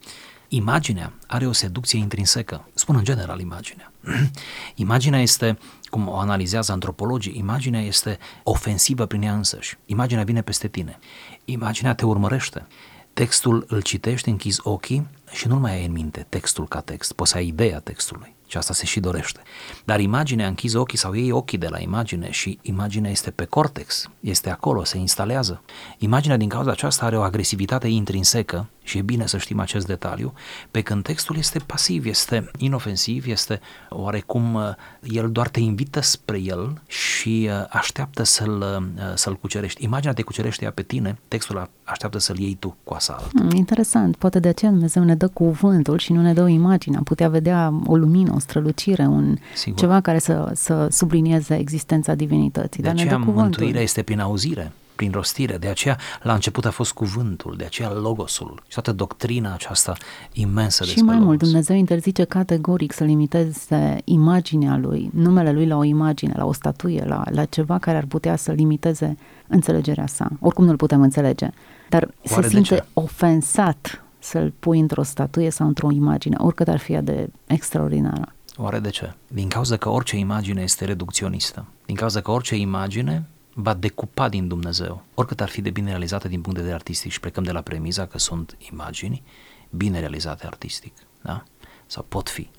Imaginea 0.53 1.13
are 1.27 1.47
o 1.47 1.53
seducție 1.53 1.99
intrinsecă, 1.99 2.69
spun 2.75 2.97
în 2.97 3.05
general 3.05 3.41
imaginea. 3.41 3.93
imaginea 4.75 5.21
este, 5.21 5.59
cum 5.85 6.09
o 6.09 6.17
analizează 6.17 6.73
antropologii, 6.73 7.39
imaginea 7.39 7.81
este 7.81 8.19
ofensivă 8.43 9.07
prin 9.07 9.23
ea 9.23 9.35
însăși. 9.35 9.79
Imaginea 9.87 10.25
vine 10.25 10.43
peste 10.43 10.69
tine. 10.69 10.99
Imaginea 11.45 11.95
te 11.95 12.05
urmărește. 12.05 12.67
Textul 13.13 13.65
îl 13.69 13.81
citești, 13.81 14.29
închizi 14.29 14.61
ochii 14.63 15.09
și 15.31 15.49
nu-l 15.49 15.59
mai 15.59 15.73
ai 15.73 15.87
în 15.87 15.93
minte 15.93 16.27
textul 16.29 16.69
ca 16.69 16.81
text, 16.81 17.13
poți 17.13 17.31
să 17.31 17.37
ai 17.37 17.47
ideea 17.47 17.79
textului 17.79 18.35
și 18.51 18.57
asta 18.57 18.73
se 18.73 18.87
și 18.87 19.01
dorește. 19.01 19.41
Dar 19.85 20.01
imaginea, 20.01 20.47
închizi 20.47 20.77
ochii 20.77 20.99
sau 20.99 21.13
iei 21.13 21.31
ochii 21.31 21.59
de 21.59 21.69
la 21.69 21.79
imagine 21.81 22.31
și 22.31 22.59
imaginea 22.63 23.11
este 23.11 23.31
pe 23.31 23.45
cortex, 23.45 24.09
este 24.21 24.51
acolo, 24.51 24.85
se 24.85 24.99
instalează. 24.99 25.63
Imaginea 25.99 26.37
din 26.37 26.49
cauza 26.49 26.71
aceasta 26.71 27.07
are 27.07 27.17
o 27.17 27.23
agresivitate 27.23 27.89
intrinsecă 27.89 28.69
și 28.91 28.99
e 28.99 29.03
bine 29.03 29.27
să 29.27 29.39
știm 29.39 29.61
acest 29.61 29.87
detaliu, 29.87 30.33
pe 30.71 30.81
când 30.81 31.03
textul 31.03 31.37
este 31.37 31.59
pasiv, 31.59 32.07
este 32.07 32.51
inofensiv, 32.59 33.27
este 33.27 33.61
oarecum, 33.89 34.55
uh, 34.55 34.63
el 35.03 35.31
doar 35.31 35.49
te 35.49 35.61
invită 35.61 36.01
spre 36.01 36.41
el 36.41 36.81
și 36.87 37.49
uh, 37.51 37.65
așteaptă 37.69 38.23
să-l, 38.23 38.85
uh, 38.97 39.03
să-l 39.15 39.37
cucerești. 39.37 39.85
Imaginea 39.85 40.15
te 40.15 40.23
cucerește 40.23 40.65
ea 40.65 40.71
pe 40.71 40.83
tine, 40.83 41.19
textul 41.29 41.71
așteaptă 41.85 42.19
să-l 42.19 42.39
iei 42.39 42.57
tu 42.59 42.77
cu 42.85 42.95
asală. 42.95 43.29
Hmm, 43.33 43.51
interesant, 43.51 44.17
poate 44.17 44.39
de 44.39 44.49
aceea 44.49 44.71
Dumnezeu 44.71 45.03
ne 45.03 45.15
dă 45.15 45.29
cuvântul 45.29 45.99
și 45.99 46.13
nu 46.13 46.23
ne 46.23 46.33
dă 46.33 46.43
o 46.43 46.47
imagine. 46.47 46.97
Am 46.97 47.03
putea 47.03 47.29
vedea 47.29 47.81
o 47.87 47.97
lumină, 47.97 48.33
o 48.35 48.39
strălucire, 48.39 49.07
un, 49.07 49.37
Sigur. 49.55 49.79
ceva 49.79 50.01
care 50.01 50.19
să, 50.19 50.51
să 50.55 50.89
sublinieze 50.91 51.59
existența 51.59 52.15
divinității. 52.15 52.83
De 52.83 52.89
dar 52.89 52.97
aceea 52.97 53.19
ne 53.19 53.25
dă 53.25 53.31
mântuirea 53.33 53.81
este 53.81 54.03
prin 54.03 54.21
auzire 54.21 54.73
prin 55.01 55.13
rostire. 55.13 55.57
De 55.57 55.69
aceea, 55.69 55.99
la 56.23 56.35
început 56.35 56.65
a 56.65 56.71
fost 56.71 56.93
cuvântul, 56.93 57.55
de 57.57 57.65
aceea 57.65 57.93
logosul 57.93 58.63
și 58.67 58.73
toată 58.73 58.93
doctrina 58.93 59.53
aceasta 59.53 59.97
imensă 60.33 60.85
Și 60.85 61.01
mai 61.01 61.15
logos. 61.15 61.27
mult, 61.27 61.39
Dumnezeu 61.39 61.77
interzice 61.77 62.25
categoric 62.25 62.93
să 62.93 63.05
limiteze 63.05 64.01
imaginea 64.05 64.77
lui, 64.77 65.11
numele 65.15 65.53
lui 65.53 65.67
la 65.67 65.77
o 65.77 65.85
imagine, 65.85 66.33
la 66.37 66.45
o 66.45 66.53
statuie, 66.53 67.05
la, 67.07 67.23
la 67.31 67.45
ceva 67.45 67.79
care 67.79 67.97
ar 67.97 68.05
putea 68.05 68.37
să 68.37 68.53
limiteze 68.53 69.17
înțelegerea 69.47 70.07
sa. 70.07 70.31
Oricum 70.41 70.65
nu-l 70.65 70.77
putem 70.77 71.03
înțelege. 71.03 71.49
Dar 71.89 72.11
Oare 72.31 72.47
se 72.47 72.49
simte 72.49 72.85
ofensat 72.93 74.05
să-l 74.19 74.53
pui 74.59 74.79
într-o 74.79 75.03
statuie 75.03 75.51
sau 75.51 75.67
într-o 75.67 75.91
imagine, 75.91 76.37
oricât 76.39 76.69
ar 76.69 76.79
fi 76.79 76.93
de 76.93 77.29
extraordinară. 77.47 78.33
Oare 78.57 78.79
de 78.79 78.91
ce? 78.91 79.15
Din 79.29 79.49
cauza 79.49 79.77
că 79.77 79.89
orice 79.89 80.17
imagine 80.17 80.63
este 80.63 80.85
reducționistă. 80.85 81.65
Din 81.87 81.95
cauza 81.95 82.21
că 82.21 82.31
orice 82.31 82.57
imagine 82.57 83.25
va 83.55 83.75
decupa 83.75 84.29
din 84.29 84.49
Dumnezeu, 84.49 85.05
oricât 85.15 85.41
ar 85.41 85.49
fi 85.49 85.61
de 85.61 85.71
bine 85.71 85.91
realizată 85.91 86.29
din 86.29 86.41
punct 86.41 86.55
de 86.55 86.61
vedere 86.61 86.81
artistic 86.81 87.11
și 87.11 87.21
plecăm 87.21 87.43
de 87.43 87.53
la 87.53 87.61
premiza 87.61 88.07
că 88.07 88.19
sunt 88.19 88.57
imagini 88.73 89.23
bine 89.71 89.99
realizate 89.99 90.47
artistic, 90.47 90.93
da? 91.23 91.45
Sau 91.87 92.05
pot 92.09 92.29
fi. 92.29 92.51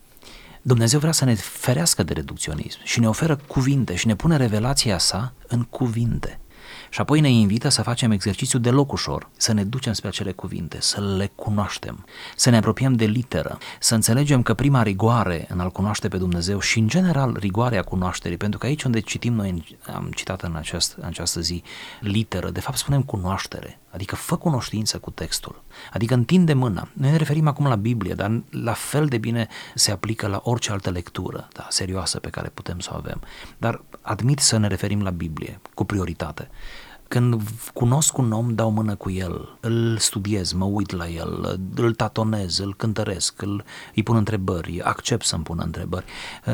Dumnezeu 0.61 0.99
vrea 0.99 1.11
să 1.11 1.25
ne 1.25 1.33
ferească 1.35 2.03
de 2.03 2.13
reducționism 2.13 2.79
și 2.83 2.99
ne 2.99 3.07
oferă 3.07 3.35
cuvinte 3.35 3.95
și 3.95 4.07
ne 4.07 4.15
pune 4.15 4.37
revelația 4.37 4.97
sa 4.97 5.33
în 5.47 5.63
cuvinte. 5.63 6.39
Și 6.89 7.01
apoi 7.01 7.19
ne 7.19 7.29
invită 7.29 7.69
să 7.69 7.81
facem 7.81 8.11
exercițiu 8.11 8.59
deloc 8.59 8.91
ușor, 8.91 9.29
să 9.37 9.53
ne 9.53 9.63
ducem 9.63 9.93
spre 9.93 10.07
acele 10.07 10.31
cuvinte, 10.31 10.77
să 10.81 11.01
le 11.17 11.31
cunoaștem, 11.35 12.05
să 12.35 12.49
ne 12.49 12.57
apropiem 12.57 12.93
de 12.93 13.05
literă, 13.05 13.57
să 13.79 13.95
înțelegem 13.95 14.41
că 14.41 14.53
prima 14.53 14.83
rigoare 14.83 15.47
în 15.49 15.59
a-L 15.59 15.71
cunoaște 15.71 16.07
pe 16.07 16.17
Dumnezeu 16.17 16.59
și 16.59 16.79
în 16.79 16.87
general 16.87 17.37
rigoarea 17.39 17.81
cunoașterii, 17.81 18.37
pentru 18.37 18.59
că 18.59 18.65
aici 18.65 18.83
unde 18.83 18.99
citim 18.99 19.33
noi, 19.33 19.77
am 19.93 20.11
citat 20.15 20.41
în, 20.41 20.55
această, 20.55 20.95
în 20.97 21.07
această 21.07 21.39
zi, 21.39 21.63
literă, 21.99 22.49
de 22.49 22.59
fapt 22.59 22.77
spunem 22.77 23.03
cunoaștere, 23.03 23.80
adică 23.91 24.15
fă 24.15 24.37
cunoștință 24.37 24.99
cu 24.99 25.09
textul, 25.09 25.63
adică 25.93 26.13
întinde 26.13 26.53
mâna. 26.53 26.87
Noi 26.93 27.11
ne 27.11 27.17
referim 27.17 27.47
acum 27.47 27.67
la 27.67 27.75
Biblie, 27.75 28.13
dar 28.13 28.41
la 28.49 28.73
fel 28.73 29.05
de 29.05 29.17
bine 29.17 29.47
se 29.75 29.91
aplică 29.91 30.27
la 30.27 30.41
orice 30.43 30.71
altă 30.71 30.89
lectură 30.89 31.47
da, 31.53 31.67
serioasă 31.69 32.19
pe 32.19 32.29
care 32.29 32.51
putem 32.53 32.79
să 32.79 32.89
o 32.93 32.95
avem. 32.95 33.21
Dar 33.57 33.83
admit 34.01 34.39
să 34.39 34.57
ne 34.57 34.67
referim 34.67 35.01
la 35.01 35.09
Biblie 35.09 35.61
cu 35.73 35.83
prioritate. 35.83 36.49
Când 37.07 37.41
cunosc 37.73 38.17
un 38.17 38.31
om, 38.31 38.55
dau 38.55 38.71
mână 38.71 38.95
cu 38.95 39.09
el, 39.09 39.57
îl 39.59 39.97
studiez, 39.97 40.51
mă 40.51 40.65
uit 40.65 40.91
la 40.91 41.07
el, 41.07 41.59
îl 41.75 41.93
tatonez, 41.93 42.57
îl 42.57 42.75
cântăresc, 42.75 43.41
îl, 43.41 43.63
îi 43.95 44.03
pun 44.03 44.15
întrebări, 44.15 44.81
accept 44.81 45.25
să-mi 45.25 45.43
pun 45.43 45.59
întrebări. 45.63 46.05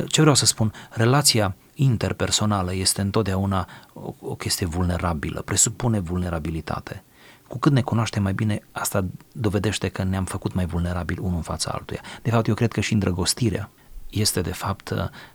Ce 0.08 0.21
vreau 0.21 0.36
să 0.36 0.45
spun? 0.45 0.73
Relația 0.89 1.56
interpersonală 1.73 2.73
este 2.73 3.02
întotdeauna 3.02 3.67
o, 3.93 4.13
o 4.21 4.36
chestie 4.36 4.65
vulnerabilă, 4.65 5.41
presupune 5.41 6.00
vulnerabilitate. 6.00 7.04
Cu 7.48 7.58
cât 7.58 7.72
ne 7.72 7.82
cunoaștem 7.82 8.24
mai 8.24 8.34
bine, 8.34 8.62
asta 8.72 9.06
dovedește 9.32 9.88
că 9.88 10.04
ne-am 10.04 10.26
făcut 10.26 10.54
mai 10.54 10.66
vulnerabili 10.66 11.20
unul 11.20 11.36
în 11.36 11.42
fața 11.42 11.72
altuia. 11.74 12.02
De 12.22 12.30
fapt, 12.30 12.48
eu 12.48 12.54
cred 12.54 12.72
că 12.72 12.82
și 12.82 12.94
îndrăgostirea 12.94 13.70
este, 14.10 14.42
de 14.42 14.54
fapt, 14.54 14.94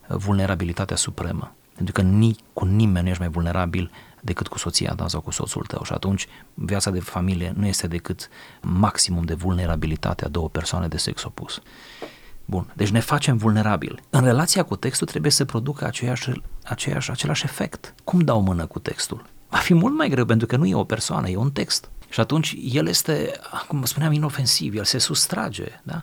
vulnerabilitatea 0.09 0.97
supremă. 0.97 1.55
Pentru 1.75 1.93
că 1.93 2.03
ni, 2.03 2.37
cu 2.53 2.65
nimeni 2.65 3.05
nu 3.05 3.11
ești 3.11 3.23
mai 3.23 3.31
vulnerabil 3.31 3.91
decât 4.21 4.49
cu 4.49 4.59
soția 4.59 4.95
ta 4.95 5.09
sau 5.09 5.21
cu 5.21 5.31
soțul 5.31 5.65
tău 5.65 5.83
și 5.85 5.93
atunci 5.93 6.27
viața 6.55 6.91
de 6.91 7.01
familie 7.01 7.53
nu 7.57 7.67
este 7.67 7.87
decât 7.87 8.29
maximum 8.61 9.25
de 9.25 9.35
vulnerabilitate 9.35 10.25
a 10.25 10.29
două 10.29 10.49
persoane 10.49 10.89
de 10.89 10.97
sex 10.97 11.23
opus. 11.25 11.61
Bun, 12.45 12.73
deci 12.77 12.91
ne 12.91 13.01
facem 13.01 13.37
vulnerabili. 13.37 14.03
În 14.11 14.25
relația 14.25 14.63
cu 14.63 14.77
textul 14.77 15.07
trebuie 15.07 15.33
să 15.33 15.45
producă 15.45 15.85
aceeași, 15.85 16.31
aceeași, 16.65 17.11
același 17.11 17.45
efect. 17.45 17.95
Cum 18.05 18.21
dau 18.21 18.41
mână 18.41 18.67
cu 18.67 18.79
textul? 18.79 19.27
Va 19.49 19.59
fi 19.59 19.75
mult 19.75 19.97
mai 19.97 20.09
greu 20.09 20.25
pentru 20.25 20.47
că 20.47 20.57
nu 20.57 20.67
e 20.67 20.75
o 20.75 20.85
persoană, 20.85 21.29
e 21.29 21.37
un 21.37 21.51
text. 21.51 21.91
Și 22.13 22.21
atunci 22.21 22.57
el 22.63 22.87
este, 22.87 23.33
cum 23.69 23.85
spuneam, 23.85 24.13
inofensiv, 24.13 24.75
el 24.75 24.85
se 24.85 24.99
sustrage, 24.99 25.65
da? 25.83 26.03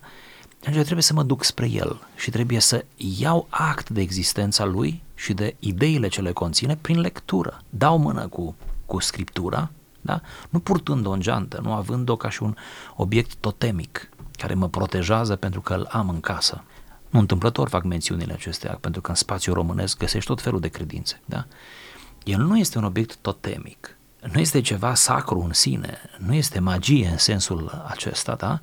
Atunci 0.60 0.84
trebuie 0.84 1.04
să 1.04 1.14
mă 1.14 1.24
duc 1.24 1.44
spre 1.44 1.70
el 1.70 2.02
și 2.16 2.30
trebuie 2.30 2.60
să 2.60 2.86
iau 2.96 3.48
act 3.50 3.90
de 3.90 4.02
existența 4.02 4.66
lui 4.66 5.04
și 5.16 5.34
de 5.34 5.56
ideile 5.60 6.08
ce 6.08 6.22
le 6.22 6.32
conține 6.32 6.76
prin 6.76 7.00
lectură. 7.00 7.62
Dau 7.70 7.98
mână 7.98 8.28
cu, 8.28 8.56
cu 8.86 9.00
scriptura, 9.00 9.72
da? 10.02 10.22
nu 10.50 10.60
purtând-o 10.60 11.12
în 11.12 11.20
geantă, 11.20 11.60
nu 11.64 11.74
având-o 11.74 12.16
ca 12.16 12.30
și 12.30 12.44
un 12.44 12.56
obiect 12.96 13.36
totemic 13.36 14.10
care 14.32 14.54
mă 14.54 14.70
protejează 14.70 15.36
pentru 15.36 15.62
că 15.62 15.74
îl 15.74 15.88
am 15.92 16.10
în 16.10 16.20
casă. 16.20 16.64
Nu 17.10 17.20
întâmplător 17.20 17.70
fac 17.70 17.84
mențiunile 17.84 18.34
acestea, 18.34 18.78
pentru 18.82 19.02
că 19.02 19.10
în 19.10 19.16
spațiul 19.16 19.56
românesc 19.56 19.98
găsești 19.98 20.28
tot 20.28 20.42
felul 20.42 20.60
de 20.60 20.68
credințe. 20.68 21.22
Da? 21.26 21.46
El 22.24 22.42
nu 22.42 22.58
este 22.58 22.78
un 22.78 22.84
obiect 22.84 23.16
totemic, 23.16 23.98
nu 24.32 24.40
este 24.40 24.62
ceva 24.62 24.94
sacru 24.94 25.40
în 25.40 25.54
sine, 25.54 25.98
nu 26.18 26.34
este 26.34 26.60
magie 26.60 27.08
în 27.08 27.18
sensul 27.18 27.86
acesta, 27.88 28.36
da? 28.36 28.60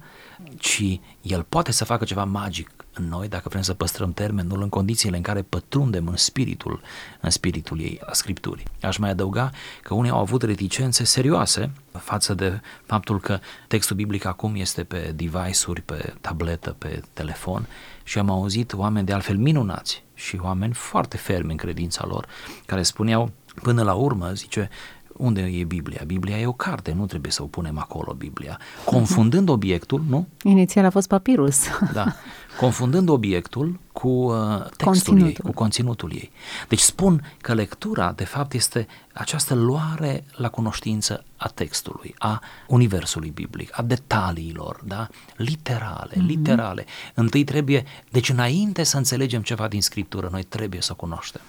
ci 0.59 1.01
el 1.21 1.43
poate 1.49 1.73
să 1.73 1.85
facă 1.85 2.05
ceva 2.05 2.25
magic 2.25 2.71
în 2.93 3.09
noi, 3.09 3.29
dacă 3.29 3.49
vrem 3.49 3.63
să 3.63 3.75
păstrăm 3.75 4.13
termenul, 4.13 4.63
în 4.63 4.69
condițiile 4.69 5.17
în 5.17 5.23
care 5.23 5.43
pătrundem 5.43 6.07
în 6.07 6.17
spiritul, 6.17 6.81
în 7.21 7.31
spiritul 7.31 7.81
ei, 7.81 8.01
a 8.07 8.13
Scripturii. 8.13 8.67
Aș 8.83 8.97
mai 8.97 9.11
adăuga 9.11 9.51
că 9.83 9.95
unii 9.95 10.11
au 10.11 10.19
avut 10.19 10.43
reticențe 10.43 11.05
serioase 11.05 11.71
față 11.99 12.35
de 12.35 12.61
faptul 12.87 13.21
că 13.21 13.39
textul 13.69 13.97
biblic 13.97 14.25
acum 14.25 14.55
este 14.55 14.85
pe 14.85 15.13
device-uri, 15.17 15.81
pe 15.81 16.15
tabletă, 16.21 16.75
pe 16.79 17.03
telefon 17.13 17.69
și 18.03 18.19
am 18.19 18.31
auzit 18.31 18.73
oameni 18.73 19.07
de 19.07 19.13
altfel 19.13 19.37
minunați 19.37 20.05
și 20.15 20.39
oameni 20.43 20.73
foarte 20.73 21.17
fermi 21.17 21.51
în 21.51 21.57
credința 21.57 22.07
lor, 22.07 22.27
care 22.67 22.83
spuneau 22.83 23.33
până 23.63 23.83
la 23.83 23.93
urmă, 23.95 24.33
zice, 24.33 24.71
unde 25.19 25.41
e 25.41 25.65
Biblia? 25.65 26.03
Biblia 26.07 26.39
e 26.39 26.47
o 26.47 26.53
carte, 26.53 26.93
nu 26.93 27.07
trebuie 27.07 27.33
să 27.33 27.43
o 27.43 27.47
punem 27.47 27.79
acolo, 27.79 28.13
Biblia. 28.13 28.61
Confundând 28.85 29.49
obiectul, 29.49 30.05
nu? 30.09 30.27
Inițial 30.43 30.85
a 30.85 30.91
fost 30.91 31.09
papirus. 31.09 31.65
Da. 31.93 32.15
Confundând 32.61 33.09
obiectul 33.09 33.81
cu 33.93 34.09
uh, 34.09 34.59
textul 34.59 34.85
conținutul. 34.85 35.27
ei, 35.27 35.35
cu 35.35 35.53
conținutul 35.53 36.13
ei. 36.13 36.31
Deci 36.69 36.81
spun 36.81 37.33
că 37.41 37.55
lectura, 37.55 38.13
de 38.13 38.25
fapt, 38.25 38.53
este 38.53 38.87
această 39.13 39.55
luare 39.55 40.25
la 40.33 40.49
cunoștință 40.49 41.25
a 41.37 41.49
textului, 41.49 42.15
a 42.19 42.43
universului 42.69 43.31
biblic, 43.31 43.79
a 43.79 43.83
detaliilor, 43.83 44.81
da? 44.85 45.09
Literale, 45.37 46.15
mm-hmm. 46.15 46.27
literale. 46.27 46.85
Întâi 47.15 47.45
trebuie, 47.45 47.85
deci 48.11 48.29
înainte 48.29 48.83
să 48.83 48.97
înțelegem 48.97 49.43
ceva 49.43 49.69
din 49.69 49.83
Scriptură, 49.83 50.29
noi 50.33 50.43
trebuie 50.43 50.81
să 50.81 50.93
cunoaștem. 50.93 51.41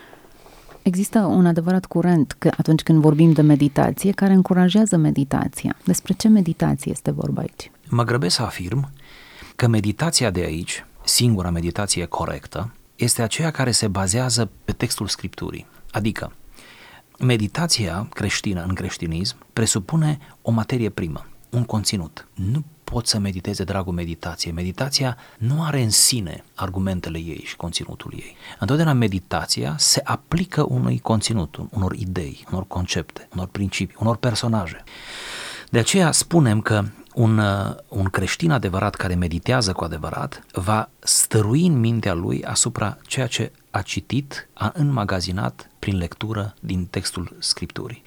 Există 0.87 1.19
un 1.19 1.45
adevărat 1.45 1.85
curent 1.85 2.35
că 2.37 2.51
atunci 2.57 2.81
când 2.81 3.01
vorbim 3.01 3.31
de 3.31 3.41
meditație 3.41 4.11
care 4.11 4.33
încurajează 4.33 4.97
meditația. 4.97 5.75
Despre 5.83 6.13
ce 6.13 6.27
meditație 6.27 6.91
este 6.91 7.11
vorba 7.11 7.41
aici? 7.41 7.71
Mă 7.89 8.03
grăbesc 8.03 8.35
să 8.35 8.41
afirm 8.41 8.91
că 9.55 9.67
meditația 9.67 10.29
de 10.29 10.39
aici, 10.39 10.85
singura 11.03 11.49
meditație 11.49 12.05
corectă, 12.05 12.73
este 12.95 13.21
aceea 13.21 13.51
care 13.51 13.71
se 13.71 13.87
bazează 13.87 14.49
pe 14.65 14.71
textul 14.71 15.07
Scripturii. 15.07 15.65
Adică, 15.91 16.33
meditația 17.19 18.07
creștină 18.13 18.63
în 18.67 18.73
creștinism 18.73 19.35
presupune 19.53 20.17
o 20.41 20.51
materie 20.51 20.89
primă, 20.89 21.25
un 21.49 21.63
conținut. 21.63 22.27
Nu 22.33 22.63
pot 22.91 23.07
să 23.07 23.19
mediteze 23.19 23.63
dragul 23.63 23.93
meditație. 23.93 24.51
Meditația 24.51 25.17
nu 25.37 25.63
are 25.63 25.81
în 25.81 25.89
sine 25.89 26.43
argumentele 26.55 27.17
ei 27.17 27.43
și 27.45 27.55
conținutul 27.55 28.13
ei. 28.15 28.35
Întotdeauna 28.59 28.93
meditația 28.93 29.75
se 29.77 30.01
aplică 30.03 30.65
unui 30.69 30.99
conținut, 30.99 31.57
unor 31.69 31.93
idei, 31.93 32.45
unor 32.51 32.67
concepte, 32.67 33.27
unor 33.33 33.47
principii, 33.47 33.95
unor 33.99 34.15
personaje. 34.15 34.83
De 35.69 35.79
aceea 35.79 36.11
spunem 36.11 36.61
că 36.61 36.83
un, 37.13 37.41
un 37.87 38.03
creștin 38.03 38.51
adevărat 38.51 38.95
care 38.95 39.15
meditează 39.15 39.73
cu 39.73 39.83
adevărat 39.83 40.43
va 40.51 40.89
stărui 40.99 41.65
în 41.65 41.79
mintea 41.79 42.13
lui 42.13 42.43
asupra 42.43 42.97
ceea 43.07 43.27
ce 43.27 43.51
a 43.71 43.81
citit, 43.81 44.47
a 44.53 44.71
înmagazinat 44.75 45.69
prin 45.79 45.97
lectură 45.97 46.53
din 46.59 46.85
textul 46.85 47.35
Scripturii. 47.39 48.03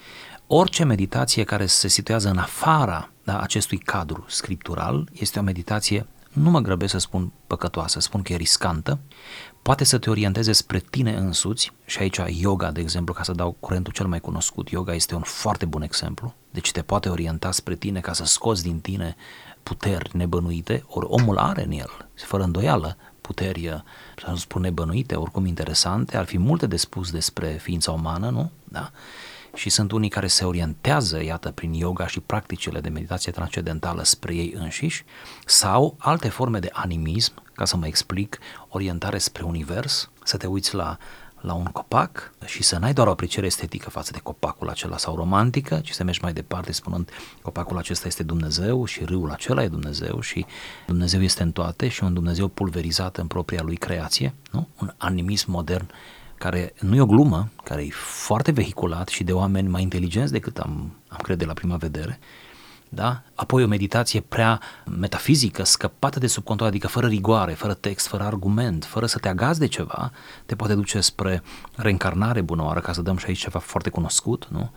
Orice 0.46 0.84
meditație 0.84 1.44
care 1.44 1.66
se 1.66 1.88
situează 1.88 2.28
în 2.28 2.38
afara 2.38 3.10
da, 3.30 3.40
acestui 3.40 3.78
cadru 3.78 4.24
scriptural 4.28 5.08
este 5.12 5.38
o 5.38 5.42
meditație, 5.42 6.06
nu 6.32 6.50
mă 6.50 6.60
grăbesc 6.60 6.92
să 6.92 6.98
spun 6.98 7.32
păcătoasă, 7.46 8.00
spun 8.00 8.22
că 8.22 8.32
e 8.32 8.36
riscantă, 8.36 8.98
poate 9.62 9.84
să 9.84 9.98
te 9.98 10.10
orienteze 10.10 10.52
spre 10.52 10.78
tine 10.78 11.16
însuți 11.16 11.72
și 11.84 11.98
aici 11.98 12.20
yoga, 12.26 12.70
de 12.70 12.80
exemplu, 12.80 13.14
ca 13.14 13.22
să 13.22 13.32
dau 13.32 13.56
curentul 13.60 13.92
cel 13.92 14.06
mai 14.06 14.20
cunoscut, 14.20 14.68
yoga 14.68 14.94
este 14.94 15.14
un 15.14 15.20
foarte 15.20 15.64
bun 15.64 15.82
exemplu, 15.82 16.34
deci 16.50 16.72
te 16.72 16.82
poate 16.82 17.08
orienta 17.08 17.50
spre 17.50 17.74
tine 17.74 18.00
ca 18.00 18.12
să 18.12 18.24
scoți 18.24 18.62
din 18.62 18.80
tine 18.80 19.16
puteri 19.62 20.16
nebănuite, 20.16 20.84
ori 20.86 21.06
omul 21.08 21.38
are 21.38 21.64
în 21.64 21.70
el, 21.70 22.08
fără 22.14 22.42
îndoială, 22.42 22.96
puteri, 23.20 23.82
să 24.16 24.30
nu 24.30 24.36
spun 24.36 24.62
nebănuite, 24.62 25.14
oricum 25.14 25.46
interesante, 25.46 26.16
ar 26.16 26.24
fi 26.24 26.38
multe 26.38 26.66
de 26.66 26.76
spus 26.76 27.10
despre 27.10 27.48
ființa 27.62 27.92
umană, 27.92 28.30
nu? 28.30 28.50
Da? 28.64 28.90
Și 29.54 29.70
sunt 29.70 29.92
unii 29.92 30.08
care 30.08 30.26
se 30.26 30.44
orientează, 30.44 31.22
iată, 31.22 31.50
prin 31.50 31.72
yoga 31.72 32.06
și 32.06 32.20
practicile 32.20 32.80
de 32.80 32.88
meditație 32.88 33.32
transcendentală 33.32 34.02
spre 34.04 34.34
ei 34.34 34.54
înșiși, 34.56 35.04
sau 35.46 35.96
alte 35.98 36.28
forme 36.28 36.58
de 36.58 36.70
animism, 36.72 37.32
ca 37.54 37.64
să 37.64 37.76
mă 37.76 37.86
explic, 37.86 38.38
orientare 38.68 39.18
spre 39.18 39.42
univers, 39.42 40.10
să 40.24 40.36
te 40.36 40.46
uiți 40.46 40.74
la 40.74 40.98
la 41.40 41.52
un 41.52 41.64
copac 41.64 42.32
și 42.44 42.62
să 42.62 42.78
n-ai 42.78 42.92
doar 42.92 43.06
o 43.06 43.10
apreciere 43.10 43.46
estetică 43.46 43.90
față 43.90 44.12
de 44.12 44.18
copacul 44.18 44.68
acela 44.68 44.96
sau 44.96 45.14
romantică, 45.14 45.80
ci 45.84 45.90
să 45.90 46.04
mergi 46.04 46.20
mai 46.22 46.32
departe 46.32 46.72
spunând 46.72 47.10
copacul 47.42 47.78
acesta 47.78 48.06
este 48.06 48.22
Dumnezeu 48.22 48.84
și 48.84 49.04
râul 49.04 49.30
acela 49.30 49.62
e 49.62 49.68
Dumnezeu 49.68 50.20
și 50.20 50.46
Dumnezeu 50.86 51.22
este 51.22 51.42
în 51.42 51.52
toate 51.52 51.88
și 51.88 52.04
un 52.04 52.14
Dumnezeu 52.14 52.48
pulverizat 52.48 53.16
în 53.16 53.26
propria 53.26 53.62
lui 53.62 53.76
creație, 53.76 54.34
nu? 54.50 54.68
un 54.80 54.92
animism 54.96 55.50
modern 55.50 55.90
care 56.40 56.72
nu 56.80 56.94
e 56.94 57.00
o 57.00 57.06
glumă, 57.06 57.48
care 57.64 57.82
e 57.82 57.90
foarte 57.92 58.50
vehiculat 58.50 59.08
și 59.08 59.24
de 59.24 59.32
oameni 59.32 59.68
mai 59.68 59.82
inteligenți 59.82 60.32
decât 60.32 60.58
am, 60.58 60.96
am 61.08 61.18
crede 61.22 61.44
la 61.44 61.52
prima 61.52 61.76
vedere, 61.76 62.18
da? 62.88 63.22
apoi 63.34 63.62
o 63.62 63.66
meditație 63.66 64.20
prea 64.20 64.60
metafizică, 64.98 65.64
scăpată 65.64 66.18
de 66.18 66.26
sub 66.26 66.44
control, 66.44 66.68
adică 66.68 66.86
fără 66.86 67.06
rigoare, 67.06 67.52
fără 67.52 67.74
text, 67.74 68.06
fără 68.06 68.22
argument, 68.22 68.84
fără 68.84 69.06
să 69.06 69.18
te 69.18 69.28
agazi 69.28 69.58
de 69.58 69.66
ceva, 69.66 70.10
te 70.46 70.56
poate 70.56 70.74
duce 70.74 71.00
spre 71.00 71.42
reîncarnare 71.76 72.40
bună 72.40 72.62
oară, 72.62 72.80
ca 72.80 72.92
să 72.92 73.02
dăm 73.02 73.16
și 73.16 73.26
aici 73.26 73.38
ceva 73.38 73.58
foarte 73.58 73.90
cunoscut, 73.90 74.46
nu? 74.50 74.70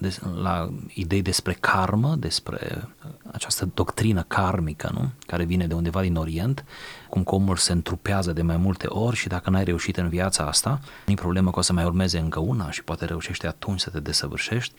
De, 0.00 0.18
la 0.42 0.68
idei 0.94 1.22
despre 1.22 1.56
karmă, 1.60 2.14
despre 2.18 2.88
uh, 3.04 3.10
această 3.32 3.68
doctrină 3.74 4.24
karmică, 4.28 4.90
nu? 4.92 5.10
care 5.26 5.44
vine 5.44 5.66
de 5.66 5.74
undeva 5.74 6.00
din 6.00 6.16
Orient, 6.16 6.64
cum 7.08 7.24
că 7.24 7.34
omul 7.34 7.56
se 7.56 7.72
întrupează 7.72 8.32
de 8.32 8.42
mai 8.42 8.56
multe 8.56 8.86
ori 8.88 9.16
și 9.16 9.28
dacă 9.28 9.50
n-ai 9.50 9.64
reușit 9.64 9.96
în 9.96 10.08
viața 10.08 10.44
asta, 10.44 10.80
nu 11.06 11.14
problemă 11.14 11.50
că 11.50 11.58
o 11.58 11.62
să 11.62 11.72
mai 11.72 11.84
urmeze 11.84 12.18
încă 12.18 12.38
una 12.38 12.70
și 12.70 12.84
poate 12.84 13.04
reușești 13.04 13.46
atunci 13.46 13.80
să 13.80 13.90
te 13.90 14.00
desăvârșești 14.00 14.74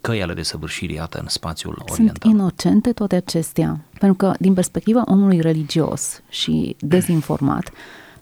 căi 0.00 0.22
ale 0.22 0.34
desăvârșirii, 0.34 0.96
iată, 0.96 1.18
în 1.18 1.28
spațiul 1.28 1.74
Sunt 1.76 1.90
oriental. 1.90 2.16
Sunt 2.20 2.34
inocente 2.34 2.92
toate 2.92 3.16
acestea, 3.16 3.80
pentru 3.98 4.16
că 4.16 4.34
din 4.38 4.54
perspectiva 4.54 5.02
omului 5.06 5.40
religios 5.40 6.22
și 6.28 6.76
dezinformat, 6.78 7.70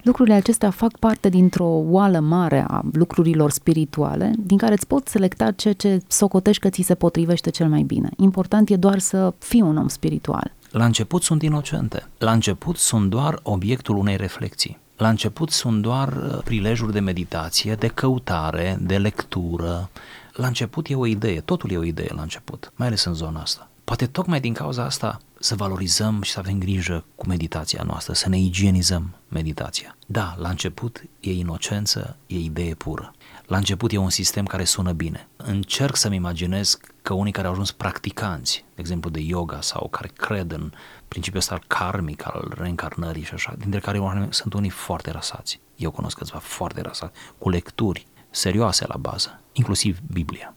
lucrurile 0.02 0.34
acestea 0.34 0.70
fac 0.70 0.98
parte 0.98 1.28
dintr-o 1.28 1.66
oală 1.66 2.20
mare 2.20 2.64
a 2.68 2.82
lucrurilor 2.92 3.50
spirituale, 3.50 4.32
din 4.38 4.58
care 4.58 4.72
îți 4.72 4.86
poți 4.86 5.10
selecta 5.10 5.50
ceea 5.50 5.74
ce 5.74 6.00
socotești 6.06 6.62
că 6.62 6.68
ți 6.68 6.82
se 6.82 6.94
potrivește 6.94 7.50
cel 7.50 7.68
mai 7.68 7.82
bine. 7.82 8.10
Important 8.16 8.70
e 8.70 8.76
doar 8.76 8.98
să 8.98 9.34
fii 9.38 9.60
un 9.60 9.76
om 9.76 9.88
spiritual. 9.88 10.52
La 10.70 10.84
început 10.84 11.22
sunt 11.22 11.42
inocente. 11.42 12.08
La 12.18 12.32
început 12.32 12.76
sunt 12.76 13.10
doar 13.10 13.40
obiectul 13.42 13.96
unei 13.96 14.16
reflexii. 14.16 14.78
La 14.96 15.08
început 15.08 15.50
sunt 15.50 15.82
doar 15.82 16.08
uh, 16.08 16.38
prilejuri 16.44 16.92
de 16.92 17.00
meditație, 17.00 17.74
de 17.74 17.86
căutare, 17.86 18.78
de 18.80 18.96
lectură. 18.96 19.90
La 20.32 20.46
început 20.46 20.88
e 20.88 20.94
o 20.94 21.06
idee, 21.06 21.40
totul 21.40 21.70
e 21.70 21.76
o 21.76 21.84
idee 21.84 22.10
la 22.14 22.22
început, 22.22 22.72
mai 22.76 22.86
ales 22.86 23.04
în 23.04 23.14
zona 23.14 23.40
asta. 23.40 23.68
Poate 23.84 24.06
tocmai 24.06 24.40
din 24.40 24.52
cauza 24.52 24.84
asta 24.84 25.18
să 25.40 25.54
valorizăm 25.54 26.22
și 26.22 26.30
să 26.30 26.38
avem 26.38 26.58
grijă 26.58 27.04
cu 27.14 27.26
meditația 27.26 27.82
noastră, 27.82 28.12
să 28.12 28.28
ne 28.28 28.38
igienizăm 28.38 29.16
meditația. 29.28 29.96
Da, 30.06 30.34
la 30.38 30.48
început 30.48 31.02
e 31.20 31.32
inocență, 31.32 32.16
e 32.26 32.38
idee 32.38 32.74
pură. 32.74 33.14
La 33.46 33.56
început 33.56 33.92
e 33.92 33.96
un 33.96 34.10
sistem 34.10 34.44
care 34.44 34.64
sună 34.64 34.92
bine. 34.92 35.28
Încerc 35.36 35.96
să-mi 35.96 36.16
imaginez 36.16 36.78
că 37.02 37.14
unii 37.14 37.32
care 37.32 37.46
au 37.46 37.52
ajuns 37.52 37.72
practicanți, 37.72 38.64
de 38.74 38.80
exemplu 38.80 39.10
de 39.10 39.20
yoga 39.20 39.60
sau 39.60 39.88
care 39.88 40.10
cred 40.16 40.52
în 40.52 40.72
principiul 41.08 41.40
ăsta 41.40 41.54
al 41.54 41.62
karmic, 41.66 42.26
al 42.26 42.54
reîncarnării 42.56 43.24
și 43.24 43.34
așa, 43.34 43.54
dintre 43.58 43.80
care 43.80 44.28
sunt 44.30 44.54
unii 44.54 44.70
foarte 44.70 45.10
rasați. 45.10 45.60
Eu 45.76 45.90
cunosc 45.90 46.16
câțiva 46.16 46.38
foarte 46.38 46.80
rasați, 46.80 47.18
cu 47.38 47.48
lecturi 47.48 48.06
serioase 48.30 48.84
la 48.86 48.96
bază, 48.96 49.40
inclusiv 49.52 49.98
Biblia. 50.12 50.54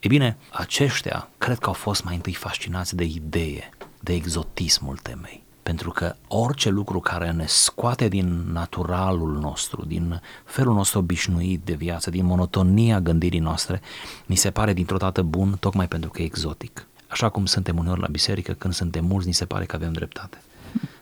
E 0.00 0.08
bine, 0.08 0.36
aceștia 0.52 1.28
cred 1.38 1.58
că 1.58 1.66
au 1.66 1.72
fost 1.72 2.04
mai 2.04 2.14
întâi 2.14 2.34
fascinați 2.34 2.96
de 2.96 3.04
idee, 3.04 3.70
de 4.00 4.12
exotismul 4.12 4.96
temei. 4.96 5.42
Pentru 5.62 5.90
că 5.90 6.14
orice 6.28 6.68
lucru 6.68 7.00
care 7.00 7.30
ne 7.30 7.44
scoate 7.46 8.08
din 8.08 8.44
naturalul 8.52 9.38
nostru, 9.38 9.84
din 9.84 10.20
felul 10.44 10.74
nostru 10.74 10.98
obișnuit 10.98 11.60
de 11.64 11.74
viață, 11.74 12.10
din 12.10 12.24
monotonia 12.24 13.00
gândirii 13.00 13.38
noastre, 13.38 13.80
ni 14.26 14.36
se 14.36 14.50
pare 14.50 14.72
dintr-o 14.72 14.96
dată 14.96 15.22
bun 15.22 15.56
tocmai 15.60 15.88
pentru 15.88 16.10
că 16.10 16.22
e 16.22 16.24
exotic. 16.24 16.86
Așa 17.08 17.28
cum 17.28 17.46
suntem 17.46 17.78
uneori 17.78 18.00
la 18.00 18.06
biserică, 18.06 18.52
când 18.52 18.74
suntem 18.74 19.04
mulți, 19.04 19.26
ni 19.26 19.32
se 19.32 19.44
pare 19.44 19.64
că 19.64 19.76
avem 19.76 19.92
dreptate 19.92 20.42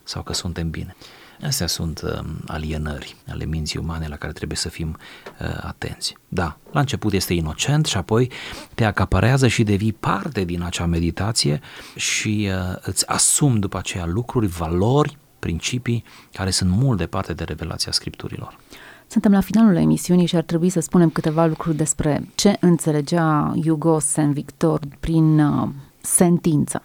sau 0.02 0.22
că 0.22 0.32
suntem 0.32 0.70
bine. 0.70 0.96
Astea 1.42 1.66
sunt 1.66 2.00
uh, 2.04 2.18
alienări 2.46 3.16
ale 3.28 3.44
minții 3.44 3.78
umane 3.78 4.06
la 4.08 4.16
care 4.16 4.32
trebuie 4.32 4.56
să 4.56 4.68
fim 4.68 4.96
uh, 5.40 5.58
atenți. 5.60 6.16
Da, 6.28 6.56
la 6.70 6.80
început 6.80 7.12
este 7.12 7.34
inocent 7.34 7.86
și 7.86 7.96
apoi 7.96 8.30
te 8.74 8.84
acaparează 8.84 9.46
și 9.46 9.62
devii 9.62 9.92
parte 9.92 10.44
din 10.44 10.62
acea 10.62 10.86
meditație 10.86 11.60
și 11.96 12.48
uh, 12.50 12.76
îți 12.80 13.08
asumi 13.08 13.60
după 13.60 13.78
aceea 13.78 14.06
lucruri, 14.06 14.46
valori, 14.46 15.18
principii 15.38 16.04
care 16.32 16.50
sunt 16.50 16.70
mult 16.70 16.98
departe 16.98 17.32
de 17.32 17.44
revelația 17.44 17.92
scripturilor. 17.92 18.58
Suntem 19.06 19.32
la 19.32 19.40
finalul 19.40 19.76
emisiunii 19.76 20.26
și 20.26 20.36
ar 20.36 20.42
trebui 20.42 20.68
să 20.68 20.80
spunem 20.80 21.10
câteva 21.10 21.46
lucruri 21.46 21.76
despre 21.76 22.28
ce 22.34 22.56
înțelegea 22.60 23.54
Hugo 23.64 23.98
Saint 23.98 24.32
Victor 24.32 24.80
prin 25.00 25.38
uh, 25.38 25.68
sentință. 26.00 26.82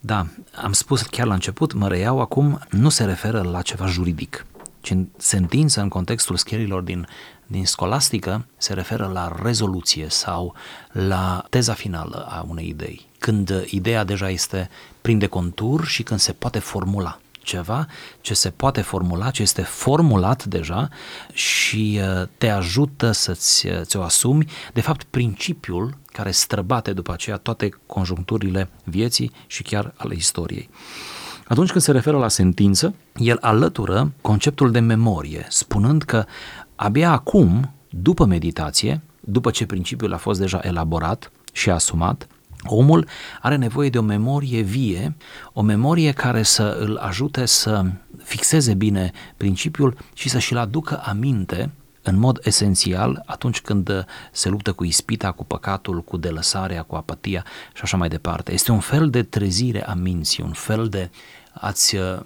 Da, 0.00 0.26
am 0.62 0.72
spus 0.72 1.02
chiar 1.02 1.26
la 1.26 1.34
început, 1.34 1.72
mă 1.72 1.88
reiau 1.88 2.20
acum, 2.20 2.60
nu 2.70 2.88
se 2.88 3.04
referă 3.04 3.42
la 3.42 3.62
ceva 3.62 3.86
juridic, 3.86 4.46
ci 4.80 4.90
în 4.90 5.06
sentință, 5.16 5.80
în 5.80 5.88
contextul 5.88 6.36
scrierilor 6.36 6.82
din, 6.82 7.06
din 7.46 7.66
scolastică, 7.66 8.46
se 8.56 8.74
referă 8.74 9.10
la 9.12 9.36
rezoluție 9.42 10.06
sau 10.08 10.54
la 10.92 11.44
teza 11.50 11.72
finală 11.72 12.26
a 12.30 12.46
unei 12.48 12.68
idei. 12.68 13.06
Când 13.18 13.64
ideea 13.66 14.04
deja 14.04 14.30
este 14.30 14.70
prinde 15.00 15.26
contur 15.26 15.86
și 15.86 16.02
când 16.02 16.20
se 16.20 16.32
poate 16.32 16.58
formula 16.58 17.18
ceva 17.48 17.86
ce 18.20 18.34
se 18.34 18.50
poate 18.50 18.80
formula, 18.80 19.30
ce 19.30 19.42
este 19.42 19.62
formulat 19.62 20.44
deja 20.44 20.88
și 21.32 22.00
uh, 22.00 22.28
te 22.38 22.48
ajută 22.48 23.12
să-ți 23.12 23.66
uh, 23.66 23.80
ți-o 23.82 24.02
asumi. 24.02 24.44
De 24.72 24.80
fapt, 24.80 25.02
principiul 25.02 25.96
care 26.12 26.30
străbate 26.30 26.92
după 26.92 27.12
aceea 27.12 27.36
toate 27.36 27.68
conjuncturile 27.86 28.70
vieții 28.84 29.30
și 29.46 29.62
chiar 29.62 29.94
ale 29.96 30.14
istoriei. 30.14 30.68
Atunci 31.46 31.70
când 31.70 31.82
se 31.82 31.92
referă 31.92 32.18
la 32.18 32.28
sentință, 32.28 32.94
el 33.16 33.38
alătură 33.40 34.12
conceptul 34.20 34.70
de 34.70 34.80
memorie, 34.80 35.46
spunând 35.48 36.02
că 36.02 36.24
abia 36.76 37.10
acum, 37.10 37.74
după 37.88 38.24
meditație, 38.24 39.00
după 39.20 39.50
ce 39.50 39.66
principiul 39.66 40.12
a 40.12 40.16
fost 40.16 40.40
deja 40.40 40.60
elaborat 40.62 41.30
și 41.52 41.70
asumat, 41.70 42.26
omul 42.64 43.06
are 43.40 43.56
nevoie 43.56 43.90
de 43.90 43.98
o 43.98 44.02
memorie 44.02 44.60
vie, 44.60 45.16
o 45.52 45.62
memorie 45.62 46.12
care 46.12 46.42
să 46.42 46.76
îl 46.80 46.96
ajute 46.96 47.44
să 47.44 47.84
fixeze 48.22 48.74
bine 48.74 49.12
principiul 49.36 49.96
și 50.14 50.28
să 50.28 50.38
și-l 50.38 50.56
aducă 50.56 51.00
aminte 51.04 51.70
în 52.02 52.18
mod 52.18 52.38
esențial 52.42 53.22
atunci 53.26 53.60
când 53.60 54.06
se 54.32 54.48
luptă 54.48 54.72
cu 54.72 54.84
ispita, 54.84 55.32
cu 55.32 55.44
păcatul, 55.44 56.02
cu 56.02 56.16
delăsarea, 56.16 56.82
cu 56.82 56.94
apatia 56.94 57.44
și 57.74 57.82
așa 57.82 57.96
mai 57.96 58.08
departe. 58.08 58.52
Este 58.52 58.72
un 58.72 58.80
fel 58.80 59.10
de 59.10 59.22
trezire 59.22 59.86
a 59.86 59.94
minții, 59.94 60.42
un 60.42 60.52
fel 60.52 60.88
de 60.88 61.10
a-ți 61.52 61.96
uh, 61.96 62.18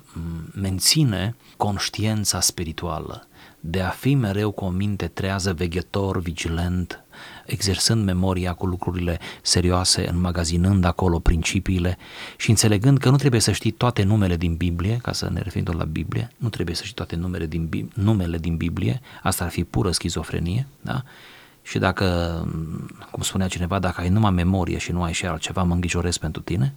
menține 0.54 1.36
conștiința 1.56 2.40
spirituală, 2.40 3.26
de 3.60 3.80
a 3.80 3.88
fi 3.88 4.14
mereu 4.14 4.50
cu 4.50 4.64
o 4.64 4.68
minte 4.68 5.06
trează, 5.06 5.52
veghetor, 5.52 6.20
vigilent, 6.20 7.01
exersând 7.46 8.04
memoria 8.04 8.52
cu 8.52 8.66
lucrurile 8.66 9.18
serioase, 9.42 10.08
înmagazinând 10.08 10.84
acolo 10.84 11.18
principiile 11.18 11.98
și 12.36 12.50
înțelegând 12.50 12.98
că 12.98 13.10
nu 13.10 13.16
trebuie 13.16 13.40
să 13.40 13.52
știi 13.52 13.70
toate 13.70 14.02
numele 14.02 14.36
din 14.36 14.54
Biblie, 14.54 14.98
ca 15.02 15.12
să 15.12 15.30
ne 15.32 15.40
referim 15.40 15.64
tot 15.64 15.76
la 15.76 15.84
Biblie, 15.84 16.32
nu 16.36 16.48
trebuie 16.48 16.74
să 16.74 16.82
știi 16.82 16.94
toate 16.94 17.16
numele 17.16 17.46
din, 17.46 17.90
numele 17.94 18.38
din 18.38 18.56
Biblie, 18.56 19.00
asta 19.22 19.44
ar 19.44 19.50
fi 19.50 19.64
pură 19.64 19.90
schizofrenie, 19.90 20.66
da? 20.80 21.02
Și 21.62 21.78
dacă, 21.78 22.06
cum 23.10 23.22
spunea 23.22 23.48
cineva, 23.48 23.78
dacă 23.78 24.00
ai 24.00 24.08
numai 24.08 24.30
memorie 24.30 24.78
și 24.78 24.92
nu 24.92 25.02
ai 25.02 25.12
și 25.12 25.26
altceva, 25.26 25.62
mă 25.62 25.74
îngrijorez 25.74 26.16
pentru 26.16 26.42
tine. 26.42 26.74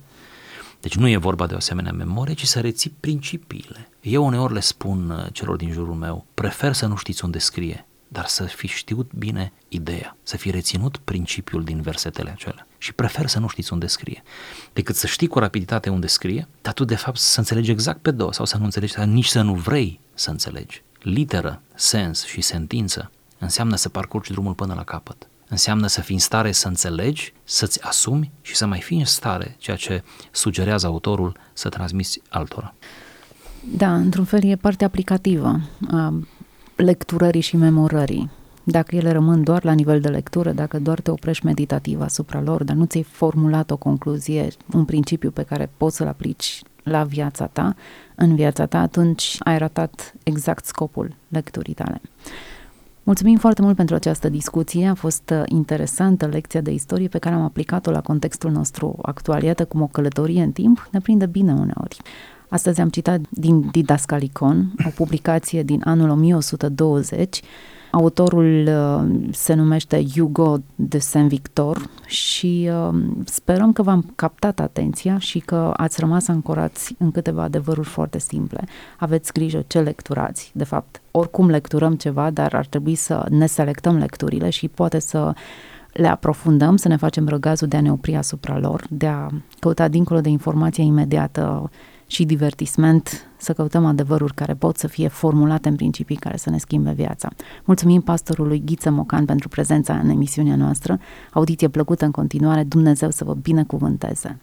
Deci 0.82 0.96
nu 0.96 1.08
e 1.08 1.18
vorba 1.18 1.48
de 1.48 1.54
o 1.54 1.58
asemenea 1.58 1.92
memorie, 1.92 2.34
ci 2.34 2.46
să 2.46 2.60
reții 2.60 2.96
principiile. 3.00 3.90
Eu 4.02 4.26
uneori 4.26 4.54
le 4.54 4.60
spun 4.60 5.10
uh, 5.10 5.26
celor 5.32 5.56
din 5.56 5.72
jurul 5.72 5.94
meu, 5.94 6.26
prefer 6.34 6.74
să 6.74 6.86
nu 6.86 6.96
știți 6.96 7.24
unde 7.24 7.38
scrie, 7.38 7.86
dar 8.16 8.26
să 8.26 8.44
fi 8.44 8.68
știut 8.68 9.12
bine 9.14 9.52
ideea, 9.68 10.18
să 10.24 10.38
fi 10.38 10.52
reținut 10.52 10.98
principiul 10.98 11.64
din 11.64 11.82
versetele 11.82 12.32
acelea. 12.32 12.68
Și 12.78 12.94
prefer 12.94 13.28
să 13.28 13.40
nu 13.40 13.48
știți 13.48 13.74
unde 13.74 13.88
scrie, 13.88 14.24
decât 14.74 14.96
să 14.96 15.08
știi 15.08 15.28
cu 15.28 15.40
rapiditate 15.40 15.90
unde 15.90 16.08
scrie, 16.08 16.48
dar 16.62 16.74
tu 16.74 16.84
de 16.84 16.96
fapt 16.96 17.18
să 17.18 17.40
înțelegi 17.40 17.72
exact 17.72 18.02
pe 18.02 18.12
două 18.12 18.34
sau 18.34 18.46
să 18.46 18.58
nu 18.58 18.64
înțelegi, 18.64 18.94
dar 18.94 19.06
nici 19.06 19.26
să 19.26 19.42
nu 19.42 19.54
vrei 19.54 20.00
să 20.14 20.30
înțelegi. 20.30 20.84
Literă, 21.02 21.62
sens 21.74 22.26
și 22.26 22.42
sentință 22.42 23.12
înseamnă 23.38 23.76
să 23.76 23.90
parcurgi 23.90 24.32
drumul 24.32 24.54
până 24.54 24.74
la 24.74 24.84
capăt. 24.84 25.28
Înseamnă 25.48 25.88
să 25.88 26.02
fii 26.02 26.16
în 26.16 26.22
stare 26.22 26.52
să 26.52 26.68
înțelegi, 26.68 27.34
să-ți 27.44 27.84
asumi 27.84 28.32
și 28.42 28.56
să 28.56 28.66
mai 28.66 28.82
fii 28.82 29.00
în 29.00 29.06
stare, 29.06 29.56
ceea 29.58 29.78
ce 29.78 30.04
sugerează 30.32 30.86
autorul, 30.86 31.38
să 31.54 31.70
transmiți 31.70 32.22
altora. 32.30 32.74
Da, 33.64 33.96
într-un 33.96 34.26
fel 34.26 34.44
e 34.44 34.56
partea 34.56 34.88
aplicativă 34.88 35.62
lecturării 36.76 37.42
și 37.42 37.56
memorării. 37.56 38.30
Dacă 38.64 38.96
ele 38.96 39.12
rămân 39.12 39.44
doar 39.44 39.64
la 39.64 39.72
nivel 39.72 40.00
de 40.00 40.08
lectură, 40.08 40.52
dacă 40.52 40.80
doar 40.80 41.00
te 41.00 41.12
oprești 41.12 41.46
meditativ 41.46 42.02
asupra 42.02 42.42
lor, 42.42 42.64
dar 42.64 42.76
nu 42.76 42.86
ți-ai 42.86 43.04
formulat 43.04 43.72
o 43.72 43.78
concluzie, 43.78 44.48
un 44.74 44.86
principiu 44.86 45.32
pe 45.32 45.44
care 45.44 45.70
poți 45.78 45.96
să-l 45.96 46.08
aplici 46.08 46.62
la 46.84 47.04
viața 47.04 47.46
ta, 47.48 47.76
în 48.16 48.36
viața 48.36 48.66
ta, 48.66 48.80
atunci 48.82 49.36
ai 49.40 49.58
ratat 49.58 50.14
exact 50.24 50.66
scopul 50.66 51.16
lecturii 51.28 51.74
tale. 51.74 52.02
Mulțumim 53.04 53.38
foarte 53.38 53.62
mult 53.62 53.76
pentru 53.76 53.96
această 53.96 54.30
discuție, 54.30 54.88
a 54.88 54.94
fost 54.94 55.30
uh, 55.30 55.44
interesantă 55.46 56.26
lecția 56.26 56.62
de 56.62 56.72
istorie 56.72 57.08
pe 57.08 57.18
care 57.18 57.36
am 57.36 57.42
aplicat-o 57.42 57.92
la 57.92 58.02
contextul 58.02 58.52
nostru 58.52 58.98
actual. 59.02 59.44
Iată 59.44 59.66
cum 59.66 59.82
o 59.82 59.88
călătorie 59.88 60.44
în 60.44 60.52
timp 60.52 60.88
ne 60.92 61.00
prinde 61.00 61.26
bine 61.26 61.52
uneori. 61.52 61.98
Astăzi 62.56 62.82
am 62.82 62.90
citat 62.90 63.20
din 63.30 63.70
Didascalicon, 63.72 64.74
o 64.86 64.90
publicație 64.96 65.64
din 65.64 65.82
anul 65.86 66.10
1120. 66.10 67.42
Autorul 67.92 68.68
uh, 68.68 69.28
se 69.32 69.54
numește 69.54 70.06
Hugo 70.14 70.58
de 70.76 70.98
Saint-Victor 70.98 71.90
și 72.06 72.70
uh, 72.72 72.98
sperăm 73.26 73.74
că 73.74 73.82
v-am 73.82 74.12
captat 74.16 74.60
atenția 74.60 75.18
și 75.18 75.40
că 75.40 75.74
ați 75.78 76.00
rămas 76.00 76.28
ancorați 76.28 76.96
în 76.98 77.12
câteva 77.12 77.44
adevăruri 77.44 77.88
foarte 77.88 78.20
simple. 78.20 78.64
Aveți 78.98 79.34
grijă 79.34 79.64
ce 79.68 79.80
lecturați. 79.80 80.52
De 80.54 80.64
fapt, 80.64 81.02
oricum 81.12 81.50
lecturăm 81.50 81.96
ceva, 81.96 82.30
dar 82.30 82.54
ar 82.54 82.66
trebui 82.66 82.96
să 82.96 83.26
ne 83.30 83.46
selectăm 83.46 83.98
lecturile 83.98 84.50
și 84.50 84.68
poate 84.68 85.00
să 85.00 85.34
le 85.92 86.08
aprofundăm, 86.08 86.78
să 86.78 86.88
ne 86.88 86.96
facem 86.96 87.28
răgazul 87.28 87.68
de 87.68 87.78
a 87.78 87.82
ne 87.82 87.92
opri 87.92 88.16
asupra 88.16 88.58
lor, 88.58 88.86
de 88.90 89.08
a 89.08 89.28
căuta 89.60 89.88
dincolo 89.88 90.22
de 90.22 90.30
informația 90.30 90.84
imediată 90.84 91.70
și 92.08 92.26
divertisment, 92.26 93.28
să 93.38 93.54
căutăm 93.54 93.86
adevăruri 93.86 94.34
care 94.34 94.54
pot 94.54 94.78
să 94.78 94.88
fie 94.88 95.08
formulate 95.08 95.70
în 95.70 95.76
principii 95.76 96.16
care 96.16 96.38
să 96.38 96.50
ne 96.50 96.58
schimbe 96.58 96.92
viața. 96.92 97.30
Mulțumim 97.64 98.02
pastorului 98.02 98.62
Ghiță 98.66 98.90
Mocan 98.90 99.26
pentru 99.26 99.48
prezența 99.48 99.98
în 99.98 100.10
emisiunea 100.10 100.56
noastră. 100.56 101.00
Audiție 101.32 101.68
plăcută 101.68 102.06
în 102.06 102.12
continuare, 102.12 102.64
Dumnezeu 102.64 103.10
să 103.10 103.24
vă 103.24 103.34
binecuvânteze! 103.34 104.40